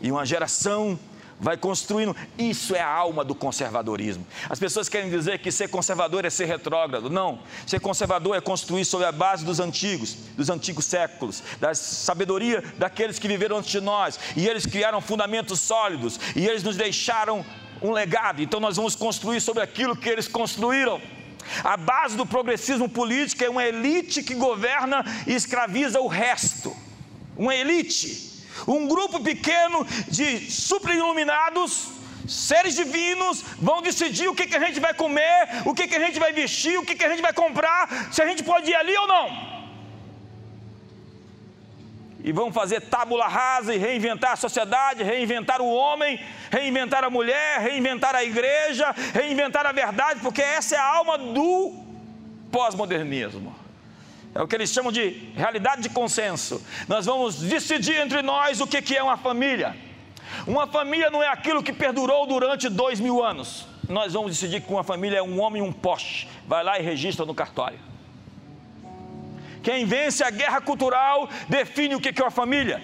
[0.00, 0.98] E uma geração
[1.40, 2.16] vai construindo.
[2.36, 4.26] Isso é a alma do conservadorismo.
[4.48, 7.08] As pessoas querem dizer que ser conservador é ser retrógrado.
[7.08, 7.40] Não.
[7.66, 13.18] Ser conservador é construir sobre a base dos antigos, dos antigos séculos, da sabedoria daqueles
[13.18, 14.18] que viveram antes de nós.
[14.36, 16.18] E eles criaram fundamentos sólidos.
[16.34, 17.44] E eles nos deixaram
[17.80, 18.42] um legado.
[18.42, 21.00] Então nós vamos construir sobre aquilo que eles construíram.
[21.64, 26.76] A base do progressismo político é uma elite que governa e escraviza o resto.
[27.36, 28.27] Uma elite
[28.66, 31.88] um grupo pequeno de super-iluminados,
[32.26, 36.00] seres divinos, vão decidir o que, que a gente vai comer, o que, que a
[36.00, 38.74] gente vai vestir, o que, que a gente vai comprar, se a gente pode ir
[38.74, 39.58] ali ou não.
[42.22, 47.60] E vão fazer tábula rasa e reinventar a sociedade, reinventar o homem, reinventar a mulher,
[47.60, 51.72] reinventar a igreja, reinventar a verdade, porque essa é a alma do
[52.50, 53.67] pós-modernismo.
[54.38, 56.64] É o que eles chamam de realidade de consenso.
[56.86, 59.76] Nós vamos decidir entre nós o que é uma família.
[60.46, 63.66] Uma família não é aquilo que perdurou durante dois mil anos.
[63.88, 66.28] Nós vamos decidir que uma família é um homem e um poste.
[66.46, 67.80] Vai lá e registra no cartório.
[69.60, 72.80] Quem vence a guerra cultural define o que é uma família.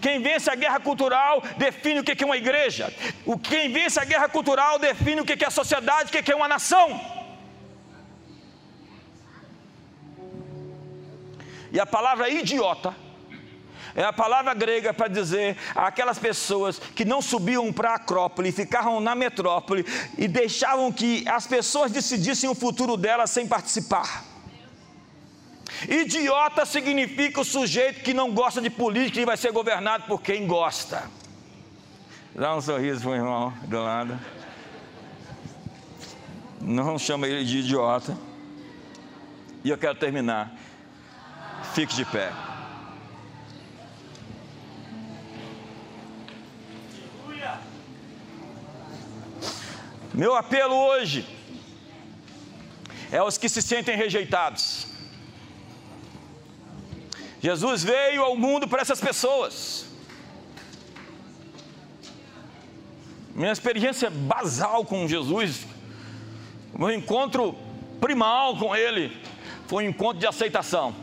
[0.00, 2.94] Quem vence a guerra cultural define o que é uma igreja.
[3.42, 6.46] Quem vence a guerra cultural define o que é a sociedade, o que é uma
[6.46, 7.21] nação.
[11.72, 12.94] E a palavra idiota
[13.94, 19.00] é a palavra grega para dizer aquelas pessoas que não subiam para a Acrópole, ficavam
[19.00, 19.84] na metrópole
[20.16, 24.24] e deixavam que as pessoas decidissem o futuro delas sem participar.
[25.88, 30.46] Idiota significa o sujeito que não gosta de política e vai ser governado por quem
[30.46, 31.10] gosta.
[32.34, 34.18] Dá um sorriso para o irmão do lado.
[36.60, 38.16] Não chama ele de idiota.
[39.64, 40.56] E eu quero terminar
[41.74, 42.30] Fique de pé.
[50.12, 51.26] Meu apelo hoje
[53.10, 54.86] é aos que se sentem rejeitados.
[57.40, 59.86] Jesus veio ao mundo para essas pessoas.
[63.34, 65.66] Minha experiência basal com Jesus,
[66.78, 67.56] meu encontro
[67.98, 69.16] primal com Ele,
[69.66, 71.01] foi um encontro de aceitação.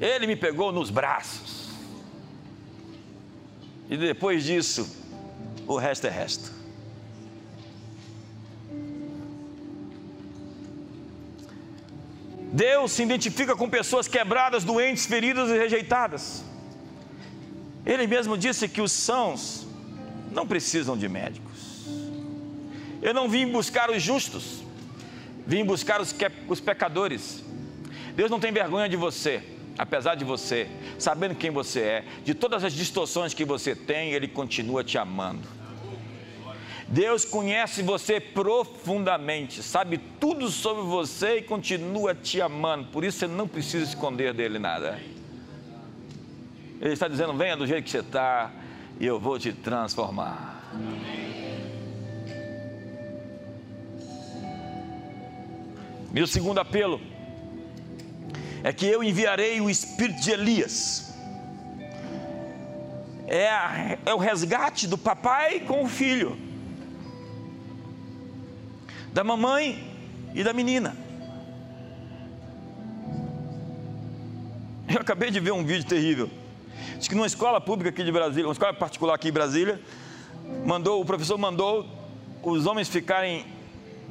[0.00, 1.70] Ele me pegou nos braços.
[3.88, 4.86] E depois disso,
[5.66, 6.52] o resto é resto.
[12.52, 16.44] Deus se identifica com pessoas quebradas, doentes, feridas e rejeitadas.
[17.84, 19.66] Ele mesmo disse que os sãos
[20.32, 21.86] não precisam de médicos.
[23.00, 24.62] Eu não vim buscar os justos,
[25.46, 26.14] vim buscar os,
[26.48, 27.42] os pecadores.
[28.14, 30.68] Deus não tem vergonha de você apesar de você,
[30.98, 35.46] sabendo quem você é, de todas as distorções que você tem, Ele continua te amando.
[36.88, 43.26] Deus conhece você profundamente, sabe tudo sobre você e continua te amando, por isso você
[43.26, 45.00] não precisa esconder dele nada.
[46.80, 48.52] Ele está dizendo: venha do jeito que você está
[49.00, 50.62] e eu vou te transformar.
[56.12, 57.00] Meu segundo apelo
[58.66, 61.14] é que eu enviarei o espírito de Elias.
[63.28, 66.36] É, é o resgate do papai com o filho,
[69.12, 69.88] da mamãe
[70.34, 70.96] e da menina.
[74.92, 76.28] Eu acabei de ver um vídeo terrível.
[76.98, 79.80] Diz que numa escola pública aqui de Brasília, uma escola particular aqui em Brasília,
[80.66, 81.88] mandou, o professor mandou
[82.42, 83.46] os homens ficarem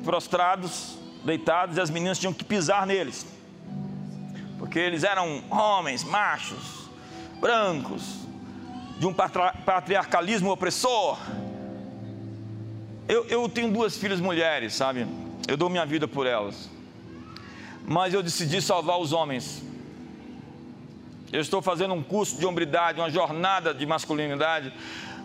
[0.01, 3.34] prostrados, deitados, e as meninas tinham que pisar neles.
[4.75, 6.89] Porque eles eram homens, machos,
[7.39, 8.27] brancos,
[8.99, 11.17] de um patriarcalismo opressor.
[13.07, 15.07] Eu, eu tenho duas filhas mulheres, sabe?
[15.47, 16.69] Eu dou minha vida por elas.
[17.87, 19.63] Mas eu decidi salvar os homens
[21.31, 24.73] eu estou fazendo um curso de hombridade, uma jornada de masculinidade,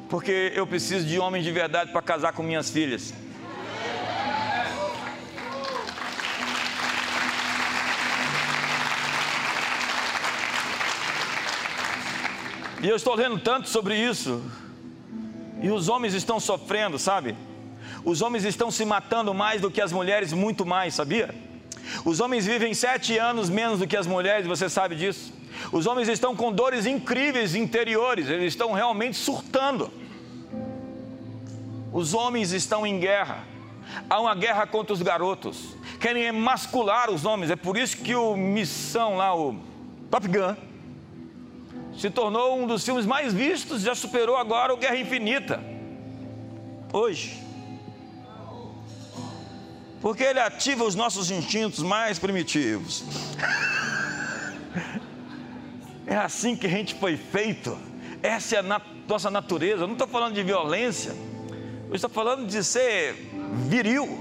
[0.08, 3.12] porque eu preciso de homens de verdade para casar com minhas filhas.
[12.82, 14.42] E eu estou lendo tanto sobre isso.
[15.62, 17.36] E os homens estão sofrendo, sabe?
[18.04, 21.34] Os homens estão se matando mais do que as mulheres, muito mais, sabia?
[22.04, 25.32] Os homens vivem sete anos menos do que as mulheres, você sabe disso.
[25.70, 29.90] Os homens estão com dores incríveis interiores, eles estão realmente surtando.
[31.92, 33.44] Os homens estão em guerra.
[34.08, 35.76] Há uma guerra contra os garotos.
[36.00, 37.50] Querem emascular os homens.
[37.50, 39.56] É por isso que o Missão lá, o
[40.10, 40.54] Top Gun,
[42.00, 45.62] se tornou um dos filmes mais vistos, já superou agora o Guerra Infinita.
[46.90, 47.38] Hoje.
[50.00, 53.04] Porque ele ativa os nossos instintos mais primitivos.
[56.06, 57.78] É assim que a gente foi feito.
[58.20, 59.84] Essa é a nat nossa natureza.
[59.84, 61.14] Eu não estou falando de violência.
[61.88, 63.14] Eu estou falando de ser
[63.68, 64.18] viril.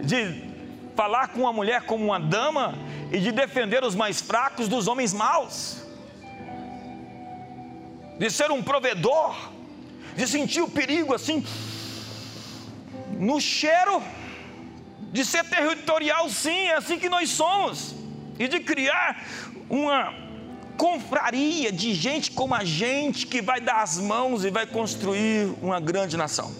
[0.00, 0.44] De
[0.94, 2.78] falar com uma mulher como uma dama
[3.10, 5.81] e de defender os mais fracos dos homens maus.
[8.18, 9.34] De ser um provedor.
[10.16, 11.44] De sentir o perigo assim.
[13.18, 14.02] No cheiro.
[15.12, 17.94] De ser territorial, sim, é assim que nós somos.
[18.38, 19.22] E de criar
[19.68, 20.14] uma
[20.76, 25.78] confraria de gente como a gente que vai dar as mãos e vai construir uma
[25.78, 26.52] grande nação.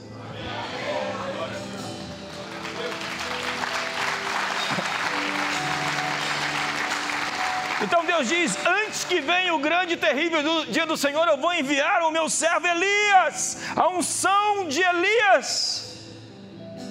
[7.83, 11.53] Então Deus diz: Antes que venha o grande e terrível dia do Senhor, eu vou
[11.53, 15.99] enviar o meu servo Elias, a unção de Elias,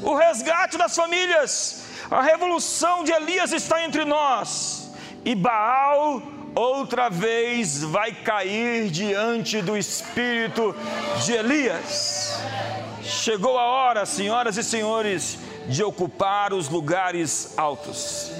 [0.03, 4.91] o resgate das famílias, a revolução de Elias está entre nós,
[5.23, 6.21] e Baal
[6.53, 10.75] outra vez vai cair diante do espírito
[11.23, 12.37] de Elias.
[13.01, 18.31] Chegou a hora, senhoras e senhores, de ocupar os lugares altos.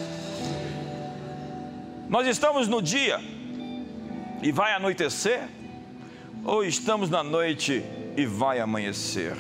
[2.12, 3.20] Nós estamos no dia
[4.43, 5.47] e vai anoitecer,
[6.45, 7.84] ou estamos na noite
[8.16, 9.36] e vai amanhecer?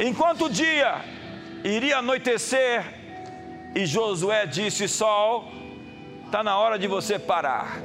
[0.00, 1.04] Enquanto o dia
[1.62, 2.82] iria anoitecer,
[3.74, 5.52] e Josué disse: Sol,
[6.26, 7.80] Está na hora de você parar.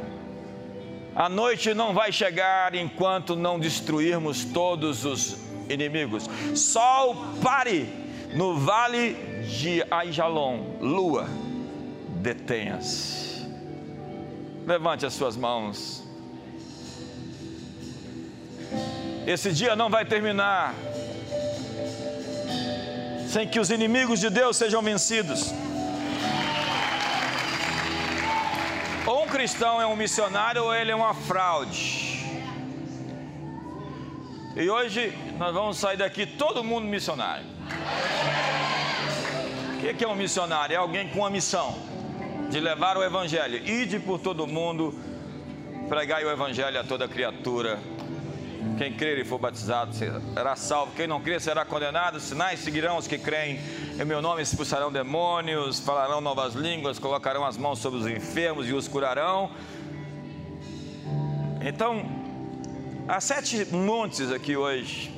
[1.16, 5.38] A noite não vai chegar enquanto não destruirmos todos os
[5.70, 6.28] inimigos.
[6.56, 7.88] Sol, pare
[8.34, 10.78] no vale de Aijalon.
[10.82, 11.30] Lua,
[12.22, 13.46] detenha-se.
[14.66, 16.04] Levante as suas mãos.
[19.26, 20.74] Esse dia não vai terminar
[23.28, 25.54] sem que os inimigos de Deus sejam vencidos.
[29.06, 32.12] Ou um cristão é um missionário ou ele é uma fraude.
[34.56, 37.46] E hoje nós vamos sair daqui todo mundo missionário.
[39.78, 40.74] O que é um missionário?
[40.76, 41.91] É alguém com uma missão
[42.52, 44.94] de levar o evangelho, ide por todo mundo,
[45.88, 47.80] pregai o evangelho a toda criatura.
[48.78, 50.92] Quem crer e for batizado será salvo.
[50.94, 52.20] Quem não crer será condenado.
[52.20, 53.60] Sinais seguirão os que creem.
[54.00, 58.74] Em meu nome expulsarão demônios, falarão novas línguas, colocarão as mãos sobre os enfermos e
[58.74, 59.50] os curarão.
[61.64, 62.04] Então,
[63.08, 65.12] há sete montes aqui hoje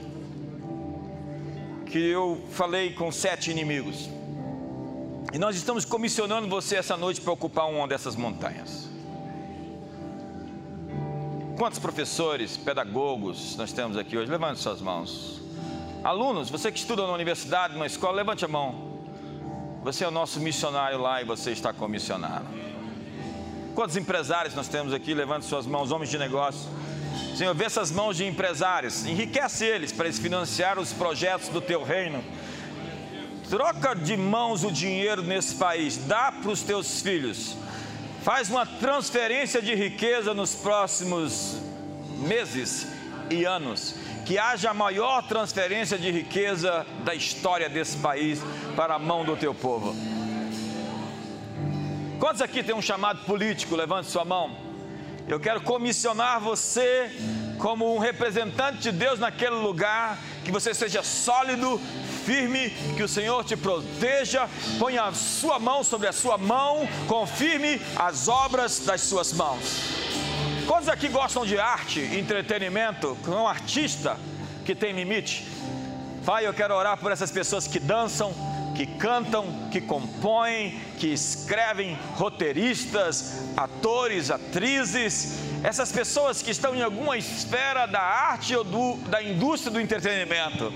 [1.88, 4.10] que eu falei com sete inimigos.
[5.34, 8.88] E nós estamos comissionando você essa noite para ocupar uma dessas montanhas.
[11.58, 14.30] Quantos professores, pedagogos nós temos aqui hoje?
[14.30, 15.42] Levante suas mãos.
[16.04, 19.02] Alunos, você que estuda na universidade, numa escola, levante a mão.
[19.84, 22.46] Você é o nosso missionário lá e você está comissionado.
[23.74, 25.16] Quantos empresários nós temos aqui?
[25.16, 26.70] Levante suas mãos, homens de negócio.
[27.36, 31.84] Senhor, vê essas mãos de empresários, enriquece eles para eles financiar os projetos do teu
[31.84, 32.24] reino.
[33.54, 37.56] Troca de mãos o dinheiro nesse país, dá para os teus filhos,
[38.24, 41.62] faz uma transferência de riqueza nos próximos
[42.18, 42.88] meses
[43.30, 43.94] e anos,
[44.26, 48.42] que haja a maior transferência de riqueza da história desse país
[48.76, 49.96] para a mão do teu povo.
[52.20, 53.76] Quantos aqui tem um chamado político?
[53.76, 54.58] Levante sua mão.
[55.28, 57.12] Eu quero comissionar você
[57.60, 61.80] como um representante de Deus naquele lugar, que você seja sólido,
[62.26, 67.82] firme, que o Senhor te proteja, ponha a sua mão sobre a sua mão, confirme
[67.95, 70.04] as obras das suas mãos.
[70.68, 74.18] Quantos aqui gostam de arte, entretenimento, um artista
[74.66, 75.45] que tem limite?
[76.26, 78.34] Pai, eu quero orar por essas pessoas que dançam,
[78.74, 87.18] que cantam, que compõem, que escrevem, roteiristas, atores, atrizes, essas pessoas que estão em alguma
[87.18, 90.72] esfera da arte ou do, da indústria do entretenimento.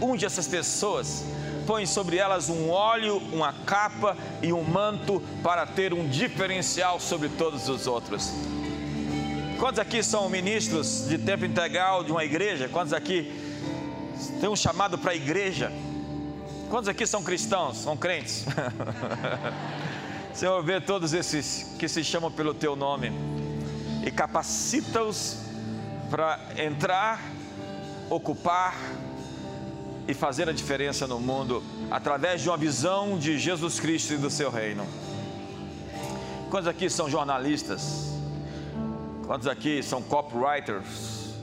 [0.00, 1.24] Unge essas pessoas,
[1.66, 7.28] põe sobre elas um óleo, uma capa e um manto para ter um diferencial sobre
[7.28, 8.32] todos os outros.
[9.58, 12.68] Quantos aqui são ministros de tempo integral de uma igreja?
[12.68, 13.32] Quantos aqui
[14.40, 15.72] têm um chamado para a igreja?
[16.70, 17.78] Quantos aqui são cristãos?
[17.78, 18.44] São crentes?
[20.32, 23.10] Senhor, vê todos esses que se chamam pelo teu nome
[24.06, 25.38] e capacita-os
[26.08, 27.20] para entrar,
[28.08, 28.76] ocupar
[30.08, 34.30] e fazer a diferença no mundo através de uma visão de Jesus Cristo e do
[34.30, 34.84] seu reino.
[36.50, 38.08] Quantos aqui são jornalistas?
[39.26, 41.34] Quantos aqui são copywriters?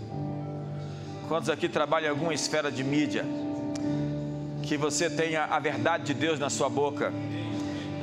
[1.27, 3.23] Quantos aqui trabalham em alguma esfera de mídia?
[4.65, 7.13] que você tenha a verdade de Deus na sua boca,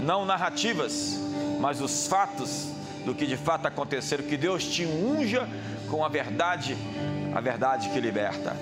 [0.01, 1.19] não narrativas,
[1.61, 2.69] mas os fatos
[3.05, 5.49] do que de fato aconteceram, que Deus te unja
[5.91, 6.77] com a verdade,
[7.35, 8.57] a verdade que liberta.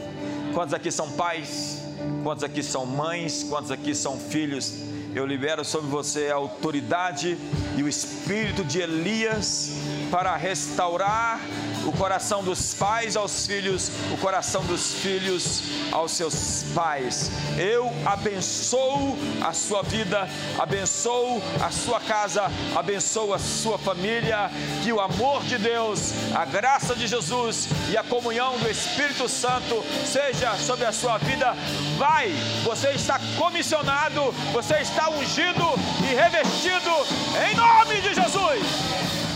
[0.54, 1.79] Quantos aqui são pais?
[2.22, 3.44] Quantos aqui são mães?
[3.44, 4.89] Quantos aqui são filhos?
[5.12, 7.36] Eu libero sobre você a autoridade
[7.76, 9.72] e o espírito de Elias
[10.10, 11.40] para restaurar
[11.86, 17.30] o coração dos pais aos filhos, o coração dos filhos aos seus pais.
[17.58, 20.28] Eu abençoo a sua vida,
[20.58, 22.44] abençoo a sua casa,
[22.76, 24.50] abençoo a sua família.
[24.82, 29.82] Que o amor de Deus, a graça de Jesus e a comunhão do Espírito Santo
[30.04, 31.54] seja sobre a sua vida.
[31.98, 32.30] Vai,
[32.62, 36.90] você está comissionado, você está ungido e revestido
[37.48, 39.29] em nome de Jesus.